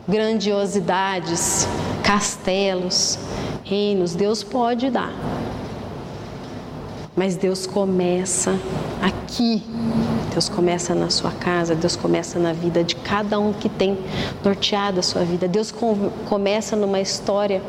grandiosidades, 0.08 1.68
castelos, 2.02 3.16
reinos. 3.62 4.16
Deus 4.16 4.42
pode 4.42 4.90
dar. 4.90 5.12
Mas 7.14 7.36
Deus 7.36 7.64
começa 7.64 8.58
aqui. 9.00 9.62
Deus 10.32 10.48
começa 10.48 10.92
na 10.92 11.08
sua 11.08 11.30
casa, 11.30 11.76
Deus 11.76 11.94
começa 11.94 12.40
na 12.40 12.52
vida 12.52 12.82
de 12.82 12.96
cada 12.96 13.38
um 13.38 13.52
que 13.52 13.68
tem 13.68 13.96
norteado 14.42 14.98
a 14.98 15.02
sua 15.02 15.22
vida. 15.22 15.46
Deus 15.46 15.70
com, 15.70 16.10
começa 16.28 16.74
numa 16.74 17.00
história, 17.00 17.62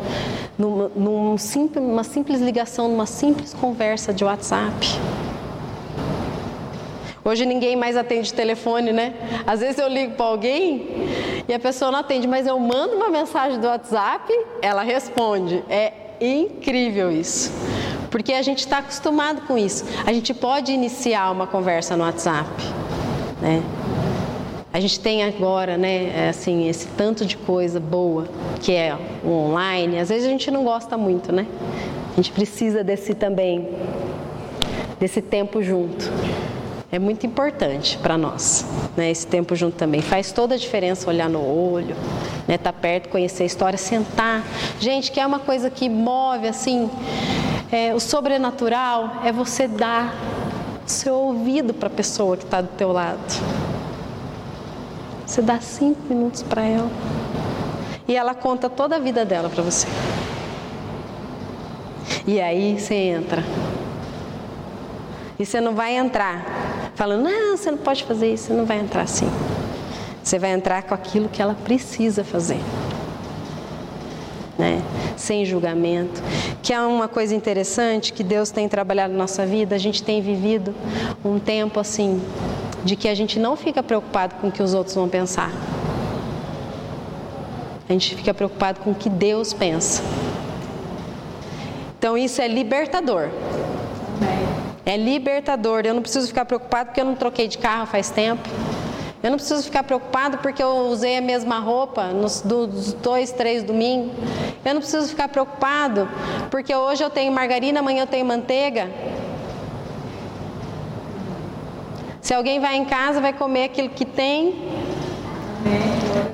numa, 0.58 0.90
num 0.96 1.38
simples, 1.38 1.86
numa 1.86 2.04
simples 2.04 2.42
ligação, 2.42 2.88
numa 2.88 3.06
simples 3.06 3.54
conversa 3.54 4.12
de 4.12 4.24
WhatsApp. 4.24 5.00
Hoje 7.26 7.46
ninguém 7.46 7.76
mais 7.76 7.96
atende 7.96 8.34
telefone, 8.34 8.92
né? 8.92 9.14
Às 9.48 9.62
vezes 9.62 9.78
eu 9.78 9.88
ligo 9.88 10.16
para 10.16 10.26
alguém 10.26 10.88
e 11.48 11.54
a 11.54 11.60
pessoa 11.60 11.92
não 11.92 12.00
atende, 12.00 12.28
mas 12.28 12.46
eu 12.46 12.60
mando 12.60 12.96
uma 12.96 13.10
mensagem 13.10 13.60
do 13.60 13.68
WhatsApp, 13.68 14.32
ela 14.62 14.84
responde. 14.84 15.64
É 15.70 15.94
incrível 16.20 17.12
isso 17.12 17.52
porque 18.14 18.32
a 18.34 18.44
gente 18.44 18.60
está 18.60 18.78
acostumado 18.78 19.42
com 19.48 19.58
isso. 19.58 19.84
A 20.06 20.14
gente 20.14 20.36
pode 20.36 20.72
iniciar 20.72 21.32
uma 21.32 21.48
conversa 21.48 21.98
no 21.98 22.04
WhatsApp, 22.04 22.48
né? 23.42 23.64
A 24.72 24.80
gente 24.80 25.00
tem 25.00 25.24
agora, 25.24 25.78
né, 25.78 26.30
assim, 26.30 26.70
esse 26.70 26.86
tanto 26.96 27.26
de 27.26 27.36
coisa 27.38 27.80
boa 27.80 28.28
que 28.62 28.72
é 28.72 28.96
o 29.24 29.30
online. 29.30 30.00
Às 30.00 30.10
vezes 30.10 30.28
a 30.28 30.30
gente 30.30 30.52
não 30.52 30.64
gosta 30.64 30.96
muito, 30.96 31.32
né? 31.32 31.48
A 32.12 32.16
gente 32.16 32.32
precisa 32.32 32.84
desse 32.84 33.16
também, 33.16 33.68
desse 35.00 35.20
tempo 35.20 35.64
junto. 35.64 36.12
É 36.94 37.00
muito 37.00 37.26
importante 37.26 37.98
para 37.98 38.20
nós, 38.20 38.64
né? 38.96 39.10
Esse 39.10 39.26
tempo 39.26 39.56
junto 39.56 39.76
também 39.76 40.00
faz 40.00 40.32
toda 40.32 40.54
a 40.54 40.58
diferença 40.60 41.10
olhar 41.10 41.28
no 41.28 41.44
olho, 41.44 41.96
né? 42.48 42.56
Tá 42.56 42.72
perto, 42.72 43.10
conhecer 43.10 43.42
a 43.42 43.46
história, 43.48 43.80
sentar. 43.80 44.44
Gente, 44.80 45.12
que 45.12 45.20
é 45.20 45.26
uma 45.26 45.40
coisa 45.40 45.72
que 45.72 45.90
move 45.90 46.48
assim 46.48 46.88
é, 47.72 47.96
o 47.96 48.00
sobrenatural 48.00 49.22
é 49.24 49.32
você 49.32 49.68
dar 49.68 50.14
seu 50.86 51.16
ouvido 51.16 51.74
para 51.74 51.88
a 51.88 51.90
pessoa 51.90 52.38
que 52.38 52.44
está 52.44 52.62
do 52.62 52.68
teu 52.78 52.92
lado. 52.92 53.20
Você 55.26 55.42
dá 55.42 55.60
cinco 55.60 56.00
minutos 56.08 56.44
para 56.44 56.62
ela 56.62 56.92
e 58.08 58.16
ela 58.16 58.36
conta 58.36 58.70
toda 58.70 58.98
a 58.98 59.00
vida 59.00 59.26
dela 59.26 59.50
para 59.50 59.64
você. 59.64 59.88
E 62.28 62.40
aí 62.40 62.80
você 62.80 62.94
entra. 62.94 63.44
E 65.40 65.44
você 65.44 65.60
não 65.60 65.74
vai 65.74 65.98
entrar 65.98 66.73
falando, 66.96 67.24
não, 67.24 67.58
você 67.58 67.72
não 67.72 67.78
pode 67.78 68.04
fazer 68.04 68.34
isso, 68.34 68.48
você 68.48 68.54
não 68.54 68.66
vai 68.66 68.80
entrar 68.80 69.04
assim. 69.04 69.30
Você 70.24 70.40
vai 70.40 70.52
entrar 70.52 70.84
com 70.84 70.94
aquilo 70.94 71.28
que 71.28 71.42
ela 71.42 71.54
precisa 71.54 72.24
fazer 72.24 72.60
né? 74.58 74.82
sem 75.18 75.46
julgamento. 75.46 76.22
Que 76.62 76.74
é 76.74 76.82
uma 76.82 77.08
coisa 77.08 77.36
interessante 77.36 78.14
que 78.14 78.24
Deus 78.24 78.52
tem 78.52 78.68
trabalhado 78.68 79.14
na 79.14 79.20
nossa 79.20 79.46
vida, 79.46 79.76
a 79.76 79.80
gente 79.80 80.04
tem 80.04 80.22
vivido 80.22 80.74
um 81.24 81.40
tempo 81.40 81.80
assim, 81.80 82.22
de 82.84 82.96
que 82.96 83.08
a 83.08 83.16
gente 83.16 83.40
não 83.40 83.56
fica 83.56 83.82
preocupado 83.82 84.36
com 84.36 84.48
o 84.48 84.52
que 84.52 84.62
os 84.62 84.74
outros 84.74 84.96
vão 84.96 85.10
pensar. 85.10 85.52
A 87.88 87.92
gente 87.92 88.16
fica 88.16 88.34
preocupado 88.34 88.80
com 88.80 88.92
o 88.92 88.96
que 88.96 89.10
Deus 89.10 89.54
pensa. 89.54 90.02
Então 91.98 92.18
isso 92.18 92.42
é 92.42 92.48
libertador. 92.48 93.30
É 94.86 94.98
libertador. 94.98 95.84
Eu 95.86 95.94
não 95.94 96.02
preciso 96.02 96.28
ficar 96.28 96.46
preocupado 96.46 96.88
porque 96.88 97.02
eu 97.02 97.06
não 97.06 97.16
troquei 97.16 97.48
de 97.48 97.58
carro 97.58 97.86
faz 97.86 98.10
tempo. 98.10 98.48
Eu 99.24 99.30
não 99.30 99.38
preciso 99.38 99.64
ficar 99.64 99.84
preocupado 99.84 100.40
porque 100.40 100.62
eu 100.62 100.88
usei 100.88 101.18
a 101.18 101.22
mesma 101.22 101.58
roupa 101.60 102.08
nos 102.08 102.42
dois, 102.42 103.32
três 103.32 103.64
domingos. 103.64 104.12
Eu 104.66 104.74
não 104.74 104.82
preciso 104.82 105.08
ficar 105.08 105.30
preocupado 105.30 106.10
porque 106.52 106.76
hoje 106.76 107.02
eu 107.02 107.10
tenho 107.10 107.32
margarina, 107.32 107.80
amanhã 107.80 108.04
eu 108.04 108.08
tenho 108.08 108.26
manteiga. 108.26 108.92
Se 112.20 112.34
alguém 112.34 112.60
vai 112.60 112.76
em 112.76 112.84
casa, 112.84 113.22
vai 113.22 113.32
comer 113.32 113.66
aquilo 113.66 113.90
que 113.90 114.04
tem. 114.04 114.56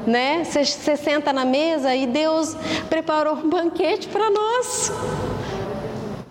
Né? 0.08 0.44
Você 0.44 0.98
senta 0.98 1.32
na 1.32 1.46
mesa 1.46 1.96
e 1.96 2.08
Deus 2.08 2.56
preparou 2.90 3.36
um 3.36 3.50
banquete 3.50 4.08
para 4.08 4.32
nós. 4.32 4.92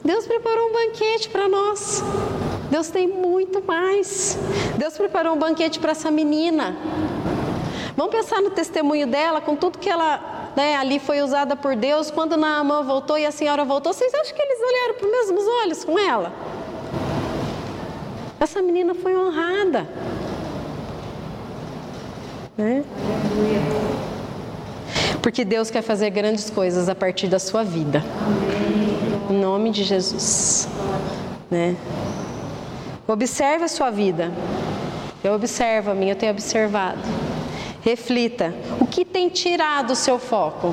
Deus 0.09 0.27
preparou 0.27 0.71
um 0.71 0.73
banquete 0.73 1.29
para 1.29 1.47
nós. 1.51 2.03
Deus 2.71 2.89
tem 2.89 3.07
muito 3.07 3.63
mais. 3.63 4.39
Deus 4.79 4.97
preparou 4.97 5.35
um 5.35 5.39
banquete 5.39 5.79
para 5.79 5.91
essa 5.91 6.11
menina. 6.11 6.75
Vamos 7.95 8.13
pensar 8.17 8.41
no 8.41 8.49
testemunho 8.49 9.07
dela, 9.07 9.43
com 9.43 9.55
tudo 9.55 9.77
que 9.77 9.91
ela 9.91 10.51
né, 10.57 10.77
ali 10.77 10.99
foi 10.99 11.21
usada 11.21 11.55
por 11.55 11.77
Deus. 11.77 12.11
Quando 12.11 12.39
Naamã 12.39 12.83
voltou 12.83 13.19
e 13.19 13.27
a 13.27 13.31
senhora 13.31 13.67
voltou, 13.67 13.93
vocês 13.93 14.15
acham 14.15 14.35
que 14.35 14.41
eles 14.41 14.59
olharam 14.59 14.95
para 14.95 15.07
os 15.07 15.13
mesmos 15.13 15.45
olhos 15.63 15.85
com 15.85 15.99
ela? 15.99 16.33
Essa 18.41 18.63
menina 18.63 18.95
foi 18.95 19.15
honrada. 19.15 19.87
Né? 22.57 22.83
Porque 25.21 25.45
Deus 25.45 25.71
quer 25.71 25.83
fazer 25.83 26.09
grandes 26.09 26.49
coisas 26.49 26.89
a 26.89 26.95
partir 26.95 27.27
da 27.27 27.39
sua 27.39 27.63
vida. 27.63 28.03
Em 28.75 28.78
nome 29.59 29.71
de 29.71 29.83
Jesus. 29.83 30.69
Né? 31.51 31.77
Observe 33.09 33.65
a 33.65 33.69
sua 33.69 33.91
vida. 33.91 34.31
Eu 35.23 35.35
observo 35.35 35.91
a 35.91 35.95
minha, 35.95 36.13
eu 36.13 36.17
tenho 36.17 36.31
observado. 36.31 37.01
Reflita. 37.83 38.55
O 38.81 38.87
que 38.87 39.05
tem 39.05 39.29
tirado 39.29 39.91
o 39.91 39.97
seu 39.97 40.17
foco? 40.19 40.69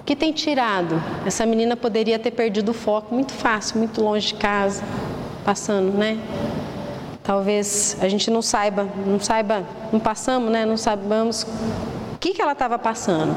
O 0.00 0.04
que 0.04 0.16
tem 0.16 0.32
tirado? 0.32 1.00
Essa 1.24 1.46
menina 1.46 1.76
poderia 1.76 2.18
ter 2.18 2.32
perdido 2.32 2.70
o 2.70 2.74
foco 2.74 3.14
muito 3.14 3.32
fácil, 3.32 3.78
muito 3.78 4.02
longe 4.02 4.28
de 4.28 4.34
casa, 4.34 4.82
passando, 5.44 5.96
né? 5.96 6.18
Talvez 7.22 7.96
a 8.00 8.08
gente 8.08 8.28
não 8.28 8.42
saiba, 8.42 8.88
não 9.06 9.20
saiba, 9.20 9.64
não 9.92 10.00
passamos, 10.00 10.50
né? 10.50 10.66
Não 10.66 10.76
sabemos 10.76 11.44
o 12.14 12.18
que, 12.18 12.34
que 12.34 12.42
ela 12.42 12.52
estava 12.52 12.76
passando. 12.76 13.36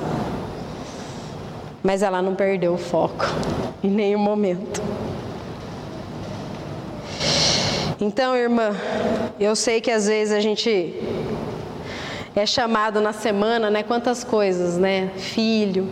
Mas 1.86 2.02
ela 2.02 2.20
não 2.20 2.34
perdeu 2.34 2.74
o 2.74 2.78
foco 2.80 3.26
em 3.84 3.90
nenhum 3.90 4.18
momento. 4.18 4.82
Então, 8.02 8.36
irmã, 8.36 8.76
eu 9.40 9.56
sei 9.56 9.80
que 9.80 9.92
às 9.92 10.08
vezes 10.08 10.34
a 10.34 10.40
gente 10.40 10.96
é 12.36 12.44
chamado 12.44 13.00
na 13.00 13.14
semana, 13.14 13.70
né? 13.70 13.84
Quantas 13.84 14.24
coisas, 14.24 14.80
né? 14.80 15.12
Filho. 15.16 15.88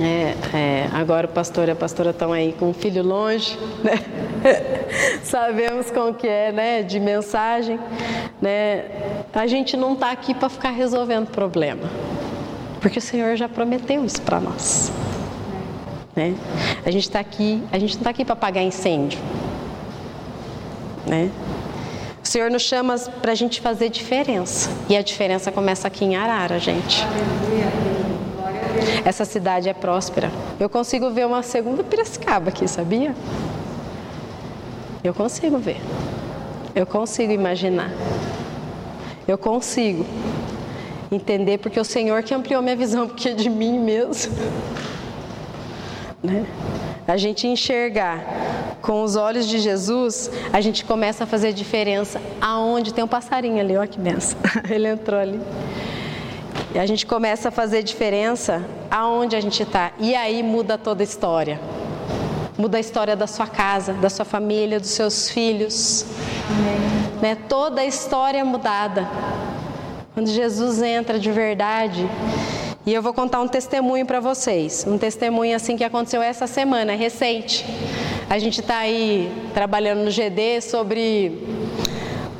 É, 0.00 0.34
é, 0.56 0.88
agora 0.92 1.26
o 1.26 1.30
pastor 1.30 1.66
e 1.66 1.72
a 1.72 1.76
pastora 1.76 2.10
estão 2.10 2.32
aí 2.32 2.52
com 2.52 2.70
o 2.70 2.72
filho 2.72 3.02
longe, 3.02 3.58
né? 3.82 3.98
Sabemos 5.24 5.90
como 5.90 6.14
que 6.14 6.28
é, 6.28 6.52
né? 6.52 6.82
De 6.84 7.00
mensagem, 7.00 7.78
né? 8.40 8.84
A 9.32 9.48
gente 9.48 9.76
não 9.76 9.94
está 9.94 10.12
aqui 10.12 10.32
para 10.32 10.48
ficar 10.48 10.70
resolvendo 10.70 11.28
problema, 11.28 11.90
porque 12.84 12.98
o 12.98 13.02
Senhor 13.02 13.34
já 13.34 13.48
prometeu 13.48 14.04
isso 14.04 14.20
para 14.20 14.38
nós. 14.38 14.92
Né? 16.14 16.34
A 16.84 16.90
gente 16.90 17.04
está 17.04 17.18
aqui, 17.18 17.62
a 17.72 17.78
gente 17.78 17.94
não 17.94 18.00
está 18.00 18.10
aqui 18.10 18.26
para 18.26 18.34
apagar 18.34 18.62
incêndio, 18.62 19.18
né? 21.06 21.30
O 22.22 22.26
Senhor 22.26 22.50
nos 22.50 22.60
chama 22.60 22.94
para 23.22 23.32
a 23.32 23.34
gente 23.34 23.62
fazer 23.62 23.88
diferença. 23.88 24.68
E 24.86 24.98
a 24.98 25.02
diferença 25.02 25.50
começa 25.50 25.88
aqui 25.88 26.04
em 26.04 26.14
Arara, 26.14 26.58
gente. 26.58 27.02
Essa 29.02 29.24
cidade 29.24 29.66
é 29.66 29.72
próspera. 29.72 30.30
Eu 30.60 30.68
consigo 30.68 31.10
ver 31.10 31.26
uma 31.26 31.42
segunda 31.42 31.82
Piracicaba 31.82 32.50
aqui, 32.50 32.68
sabia? 32.68 33.14
Eu 35.02 35.14
consigo 35.14 35.56
ver. 35.56 35.80
Eu 36.74 36.84
consigo 36.84 37.32
imaginar. 37.32 37.90
Eu 39.26 39.38
consigo 39.38 40.04
entender 41.14 41.58
porque 41.58 41.78
o 41.78 41.84
Senhor 41.84 42.22
que 42.22 42.34
ampliou 42.34 42.62
minha 42.62 42.76
visão, 42.76 43.06
porque 43.06 43.30
é 43.30 43.34
de 43.34 43.48
mim 43.48 43.78
mesmo. 43.78 44.34
Né? 46.22 46.46
A 47.06 47.16
gente 47.16 47.46
enxergar 47.46 48.78
com 48.80 49.02
os 49.02 49.14
olhos 49.14 49.46
de 49.46 49.58
Jesus, 49.58 50.30
a 50.52 50.60
gente 50.60 50.84
começa 50.84 51.24
a 51.24 51.26
fazer 51.26 51.52
diferença 51.52 52.20
aonde 52.40 52.94
tem 52.94 53.04
um 53.04 53.08
passarinho 53.08 53.60
ali, 53.60 53.76
olha 53.76 53.86
que 53.86 53.98
benção. 53.98 54.38
Ele 54.68 54.88
entrou 54.88 55.20
ali. 55.20 55.40
E 56.74 56.78
a 56.78 56.86
gente 56.86 57.06
começa 57.06 57.50
a 57.50 57.52
fazer 57.52 57.82
diferença 57.82 58.64
aonde 58.90 59.36
a 59.36 59.40
gente 59.40 59.62
está. 59.62 59.92
E 59.98 60.14
aí 60.14 60.42
muda 60.42 60.76
toda 60.76 61.02
a 61.02 61.04
história. 61.04 61.60
Muda 62.58 62.78
a 62.78 62.80
história 62.80 63.14
da 63.14 63.26
sua 63.26 63.46
casa, 63.46 63.92
da 63.92 64.10
sua 64.10 64.24
família, 64.24 64.80
dos 64.80 64.90
seus 64.90 65.30
filhos. 65.30 66.06
Né? 67.20 67.36
Toda 67.48 67.82
a 67.82 67.84
história 67.84 68.38
é 68.38 68.44
mudada. 68.44 69.08
Quando 70.14 70.28
Jesus 70.28 70.80
entra 70.80 71.18
de 71.18 71.32
verdade, 71.32 72.08
e 72.86 72.94
eu 72.94 73.02
vou 73.02 73.12
contar 73.12 73.40
um 73.40 73.48
testemunho 73.48 74.06
para 74.06 74.20
vocês, 74.20 74.84
um 74.86 74.96
testemunho 74.96 75.56
assim 75.56 75.76
que 75.76 75.82
aconteceu 75.82 76.22
essa 76.22 76.46
semana, 76.46 76.94
recente. 76.94 77.66
A 78.30 78.38
gente 78.38 78.60
está 78.60 78.78
aí 78.78 79.28
trabalhando 79.52 80.04
no 80.04 80.12
GD 80.12 80.60
sobre 80.60 81.42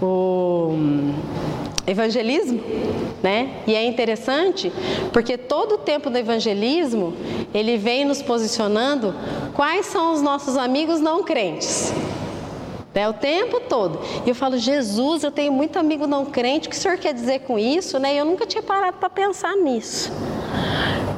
o 0.00 0.72
evangelismo, 1.84 2.60
né? 3.20 3.50
E 3.66 3.74
é 3.74 3.84
interessante 3.84 4.72
porque 5.12 5.36
todo 5.36 5.72
o 5.72 5.78
tempo 5.78 6.08
do 6.08 6.16
evangelismo 6.16 7.12
ele 7.52 7.76
vem 7.76 8.04
nos 8.04 8.22
posicionando 8.22 9.12
quais 9.52 9.86
são 9.86 10.12
os 10.12 10.22
nossos 10.22 10.56
amigos 10.56 11.00
não 11.00 11.24
crentes. 11.24 11.92
É 12.94 13.08
o 13.08 13.12
tempo 13.12 13.60
todo. 13.60 14.00
E 14.24 14.28
eu 14.28 14.34
falo, 14.34 14.56
Jesus, 14.56 15.24
eu 15.24 15.30
tenho 15.32 15.52
muito 15.52 15.78
amigo 15.78 16.06
não 16.06 16.24
crente, 16.24 16.68
o 16.68 16.70
que 16.70 16.76
o 16.76 16.78
senhor 16.78 16.96
quer 16.96 17.12
dizer 17.12 17.40
com 17.40 17.58
isso? 17.58 17.98
Né? 17.98 18.14
Eu 18.14 18.24
nunca 18.24 18.46
tinha 18.46 18.62
parado 18.62 18.98
para 18.98 19.10
pensar 19.10 19.56
nisso. 19.56 20.12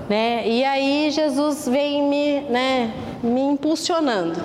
Né? 0.09 0.49
E 0.49 0.65
aí 0.65 1.11
Jesus 1.11 1.69
vem 1.69 2.03
me, 2.03 2.41
né, 2.43 2.93
me 3.23 3.41
impulsionando. 3.43 4.41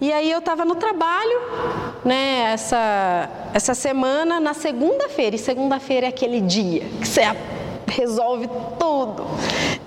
E 0.00 0.12
aí 0.12 0.30
eu 0.30 0.40
estava 0.40 0.64
no 0.64 0.74
trabalho, 0.74 1.40
né, 2.04 2.52
essa, 2.52 3.30
essa 3.54 3.72
semana, 3.72 4.40
na 4.40 4.52
segunda-feira, 4.52 5.36
e 5.36 5.38
segunda-feira 5.38 6.06
é 6.06 6.08
aquele 6.08 6.40
dia 6.40 6.80
que 7.00 7.06
você 7.06 7.22
resolve 7.86 8.48
tudo. 8.80 9.24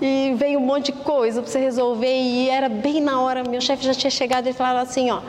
E 0.00 0.34
vem 0.36 0.56
um 0.56 0.60
monte 0.60 0.86
de 0.86 0.92
coisa 0.92 1.40
para 1.40 1.50
você 1.50 1.58
resolver, 1.58 2.14
e 2.14 2.50
era 2.50 2.68
bem 2.68 3.00
na 3.00 3.20
hora, 3.20 3.42
meu 3.42 3.60
chefe 3.60 3.84
já 3.84 3.94
tinha 3.94 4.10
chegado 4.10 4.46
e 4.46 4.52
falava 4.52 4.80
assim, 4.80 5.10
ó, 5.10 5.20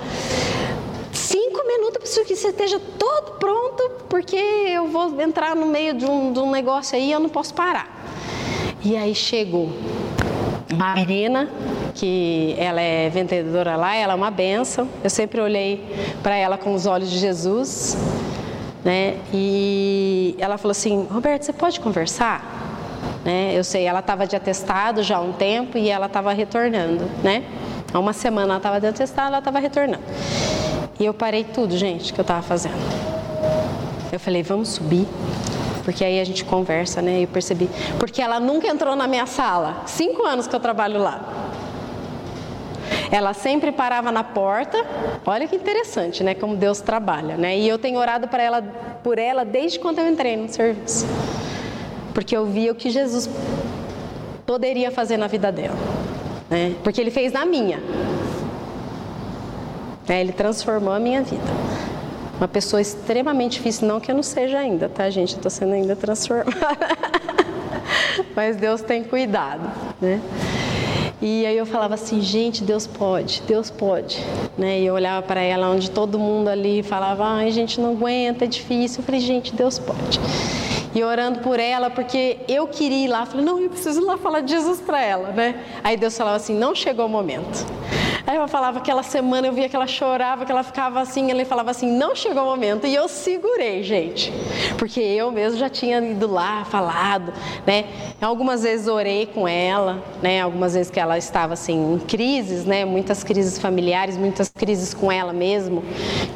cinco 1.14 1.66
minutos 1.66 1.98
preciso 2.00 2.26
que 2.26 2.36
você 2.36 2.50
esteja 2.50 2.80
todo 2.98 3.38
pronto, 3.38 3.92
porque 4.10 4.36
eu 4.36 4.88
vou 4.88 5.22
entrar 5.22 5.56
no 5.56 5.66
meio 5.66 5.94
de 5.94 6.06
um, 6.06 6.32
de 6.34 6.40
um 6.40 6.50
negócio 6.52 6.98
aí 6.98 7.10
e 7.10 7.12
eu 7.12 7.20
não 7.20 7.30
posso 7.30 7.54
parar. 7.54 7.88
E 8.84 8.96
aí 8.96 9.14
chegou 9.14 9.70
uma 10.72 10.96
menina 10.96 11.50
que 11.96 12.56
ela 12.58 12.80
é 12.80 13.10
vendedora 13.10 13.76
lá, 13.76 13.96
ela 13.96 14.14
é 14.14 14.16
uma 14.16 14.32
benção. 14.32 14.88
Eu 15.04 15.10
sempre 15.10 15.42
olhei 15.42 15.84
para 16.22 16.36
ela 16.36 16.58
com 16.58 16.74
os 16.74 16.86
olhos 16.86 17.10
de 17.10 17.18
Jesus, 17.18 17.98
né? 18.86 19.18
E 19.34 20.36
ela 20.40 20.58
falou 20.58 20.72
assim: 20.72 21.08
Roberto, 21.10 21.44
você 21.44 21.54
pode 21.54 21.80
conversar? 21.80 22.67
Né? 23.28 23.52
Eu 23.54 23.62
sei, 23.62 23.84
ela 23.84 24.00
estava 24.00 24.26
de 24.26 24.38
atestado 24.38 25.04
já 25.04 25.18
há 25.18 25.20
um 25.20 25.34
tempo 25.34 25.78
e 25.78 25.90
ela 25.90 26.06
estava 26.06 26.32
retornando, 26.32 27.04
né? 27.22 27.44
Há 27.94 28.00
uma 28.00 28.14
semana 28.14 28.54
ela 28.54 28.56
estava 28.58 28.80
de 28.80 28.88
atestado, 28.88 29.28
ela 29.28 29.40
estava 29.40 29.60
retornando. 29.60 30.04
E 30.98 31.04
eu 31.04 31.14
parei 31.14 31.44
tudo, 31.44 31.76
gente, 31.76 32.14
que 32.14 32.20
eu 32.22 32.24
estava 32.24 32.42
fazendo. 32.42 32.78
Eu 34.14 34.18
falei: 34.18 34.44
vamos 34.44 34.70
subir 34.70 35.06
porque 35.84 36.06
aí 36.06 36.22
a 36.22 36.24
gente 36.24 36.46
conversa, 36.46 37.02
né? 37.02 37.24
Eu 37.24 37.28
percebi. 37.28 37.70
Porque 38.00 38.22
ela 38.22 38.40
nunca 38.40 38.66
entrou 38.66 38.96
na 38.96 39.08
minha 39.08 39.26
sala. 39.26 39.84
Cinco 39.86 40.26
anos 40.26 40.48
que 40.48 40.56
eu 40.56 40.60
trabalho 40.62 40.98
lá. 40.98 41.22
Ela 43.12 43.34
sempre 43.34 43.74
parava 43.74 44.10
na 44.10 44.24
porta. 44.24 44.78
Olha 45.26 45.46
que 45.50 45.56
interessante, 45.58 46.24
né? 46.24 46.34
Como 46.34 46.56
Deus 46.56 46.80
trabalha, 46.80 47.36
né? 47.36 47.58
E 47.58 47.68
eu 47.68 47.78
tenho 47.78 48.00
orado 48.00 48.30
para 48.30 48.42
ela, 48.42 48.62
por 49.04 49.20
ela 49.20 49.44
desde 49.44 49.80
quando 49.80 50.00
eu 50.00 50.08
entrei 50.08 50.38
no 50.38 50.48
serviço, 50.48 51.06
porque 52.18 52.36
eu 52.36 52.48
via 52.48 52.72
o 52.72 52.76
que 52.76 52.90
Jesus 52.90 53.30
poderia 54.44 54.90
fazer 54.90 55.18
na 55.18 55.28
vida 55.28 55.52
dela, 55.52 55.78
né? 56.50 56.74
Porque 56.84 57.00
Ele 57.00 57.12
fez 57.12 57.32
na 57.32 57.46
minha. 57.46 57.78
Né? 60.08 60.22
Ele 60.22 60.32
transformou 60.32 60.92
a 60.92 61.00
minha 61.00 61.22
vida. 61.22 61.46
Uma 62.40 62.48
pessoa 62.48 62.82
extremamente 62.82 63.58
difícil, 63.60 63.88
não 63.88 64.00
que 64.00 64.10
eu 64.10 64.16
não 64.16 64.24
seja 64.24 64.58
ainda, 64.58 64.90
tá, 64.90 65.08
gente? 65.12 65.36
Estou 65.36 65.52
sendo 65.52 65.74
ainda 65.74 65.96
transformada. 65.96 66.88
Mas 68.36 68.56
Deus 68.56 68.82
tem 68.82 69.04
cuidado, 69.04 69.70
né? 70.02 70.20
E 71.22 71.46
aí 71.46 71.56
eu 71.56 71.68
falava 71.68 71.94
assim, 71.94 72.20
gente, 72.20 72.64
Deus 72.64 72.88
pode, 72.88 73.44
Deus 73.46 73.70
pode, 73.70 74.26
né? 74.58 74.80
E 74.80 74.88
eu 74.88 74.96
olhava 74.96 75.22
para 75.22 75.42
ela 75.42 75.70
onde 75.70 75.92
todo 75.92 76.18
mundo 76.18 76.48
ali 76.48 76.82
falava, 76.82 77.26
ai, 77.26 77.52
gente, 77.52 77.80
não 77.80 77.92
aguenta, 77.92 78.46
é 78.46 78.48
difícil. 78.48 79.02
Eu 79.02 79.06
falei, 79.06 79.22
gente, 79.22 79.54
Deus 79.54 79.78
pode. 79.78 80.20
E 80.98 81.04
orando 81.04 81.42
por 81.42 81.60
ela, 81.60 81.92
porque 81.92 82.38
eu 82.48 82.68
queria 82.68 83.06
ir 83.06 83.08
lá, 83.08 83.24
falei, 83.24 83.46
não, 83.46 83.60
eu 83.60 83.70
preciso 83.70 84.02
ir 84.02 84.04
lá 84.04 84.18
falar 84.18 84.40
de 84.40 84.50
Jesus 84.50 84.82
para 84.82 85.00
ela, 85.00 85.30
né? 85.30 85.64
Aí 85.84 85.96
Deus 85.96 86.18
falava 86.18 86.38
assim, 86.38 86.58
não 86.58 86.74
chegou 86.74 87.06
o 87.06 87.10
momento. 87.10 87.64
Aí 88.28 88.36
eu 88.36 88.46
falava 88.46 88.80
aquela 88.80 89.04
semana, 89.04 89.48
eu 89.48 89.54
via 89.54 89.70
que 89.70 89.76
ela 89.76 89.88
chorava, 89.88 90.46
que 90.46 90.52
ela 90.52 90.62
ficava 90.62 91.00
assim, 91.00 91.32
ele 91.32 91.46
falava 91.46 91.72
assim, 91.72 91.90
não 91.90 92.14
chegou 92.14 92.44
o 92.44 92.46
momento. 92.48 92.86
E 92.86 92.94
eu 92.94 93.08
segurei, 93.08 93.82
gente. 93.84 94.34
Porque 94.78 95.00
eu 95.00 95.32
mesmo 95.32 95.58
já 95.58 95.70
tinha 95.70 96.00
ido 96.00 96.28
lá, 96.30 96.66
falado, 96.66 97.32
né? 97.66 97.86
Algumas 98.22 98.64
vezes 98.64 98.86
orei 98.90 99.28
com 99.28 99.48
ela, 99.48 100.04
né? 100.22 100.42
Algumas 100.42 100.74
vezes 100.74 100.92
que 100.92 101.00
ela 101.00 101.18
estava 101.18 101.54
assim 101.54 101.94
em 101.94 102.00
crises, 102.00 102.66
né? 102.66 102.84
Muitas 102.84 103.24
crises 103.24 103.58
familiares, 103.58 104.18
muitas 104.18 104.50
crises 104.50 104.94
com 104.94 105.10
ela 105.10 105.32
mesmo, 105.32 105.82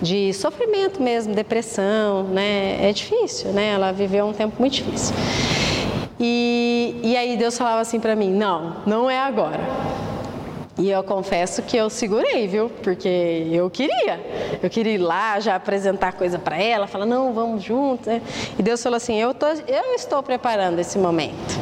de 0.01 0.33
sofrimento 0.33 1.01
mesmo, 1.03 1.35
depressão, 1.35 2.23
né? 2.23 2.77
É 2.81 2.93
difícil, 2.93 3.51
né? 3.51 3.71
Ela 3.73 3.91
viveu 3.91 4.25
um 4.27 4.33
tempo 4.33 4.55
muito 4.59 4.75
difícil. 4.75 5.13
E, 6.17 6.95
e 7.03 7.17
aí 7.17 7.35
Deus 7.35 7.57
falava 7.57 7.81
assim 7.81 7.99
para 7.99 8.15
mim, 8.15 8.31
não, 8.31 8.77
não 8.85 9.09
é 9.09 9.19
agora. 9.19 9.59
E 10.81 10.89
eu 10.89 11.03
confesso 11.03 11.61
que 11.61 11.77
eu 11.77 11.91
segurei, 11.91 12.47
viu? 12.47 12.67
Porque 12.81 13.47
eu 13.51 13.69
queria. 13.69 14.19
Eu 14.63 14.67
queria 14.67 14.93
ir 14.93 14.97
lá, 14.97 15.39
já 15.39 15.53
apresentar 15.53 16.13
coisa 16.13 16.39
para 16.39 16.57
ela, 16.57 16.87
falar, 16.87 17.05
não, 17.05 17.31
vamos 17.33 17.61
juntos. 17.61 18.07
Né? 18.07 18.19
E 18.57 18.63
Deus 18.63 18.81
falou 18.81 18.97
assim: 18.97 19.15
eu, 19.15 19.31
tô, 19.31 19.45
eu 19.45 19.93
estou 19.93 20.23
preparando 20.23 20.79
esse 20.79 20.97
momento. 20.97 21.55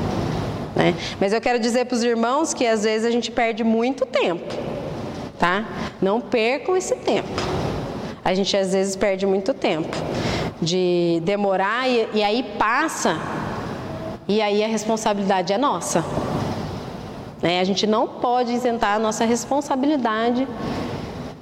Né? 0.73 0.95
Mas 1.19 1.33
eu 1.33 1.41
quero 1.41 1.59
dizer 1.59 1.83
para 1.83 1.95
os 1.95 2.03
irmãos 2.03 2.53
que 2.53 2.65
às 2.65 2.85
vezes 2.85 3.05
a 3.05 3.11
gente 3.11 3.29
perde 3.29 3.61
muito 3.61 4.05
tempo, 4.05 4.55
tá? 5.37 5.65
Não 6.01 6.21
percam 6.21 6.77
esse 6.77 6.95
tempo. 6.95 7.27
A 8.23 8.33
gente 8.33 8.55
às 8.55 8.71
vezes 8.71 8.95
perde 8.95 9.25
muito 9.25 9.53
tempo 9.53 9.97
de 10.61 11.21
demorar 11.25 11.89
e, 11.89 12.07
e 12.13 12.23
aí 12.23 12.41
passa, 12.57 13.17
e 14.29 14.41
aí 14.41 14.63
a 14.63 14.67
responsabilidade 14.67 15.51
é 15.51 15.57
nossa. 15.57 16.05
Né? 17.41 17.59
A 17.59 17.63
gente 17.63 17.87
não 17.87 18.07
pode 18.07 18.51
isentar 18.53 18.95
a 18.95 18.99
nossa 18.99 19.25
responsabilidade 19.25 20.47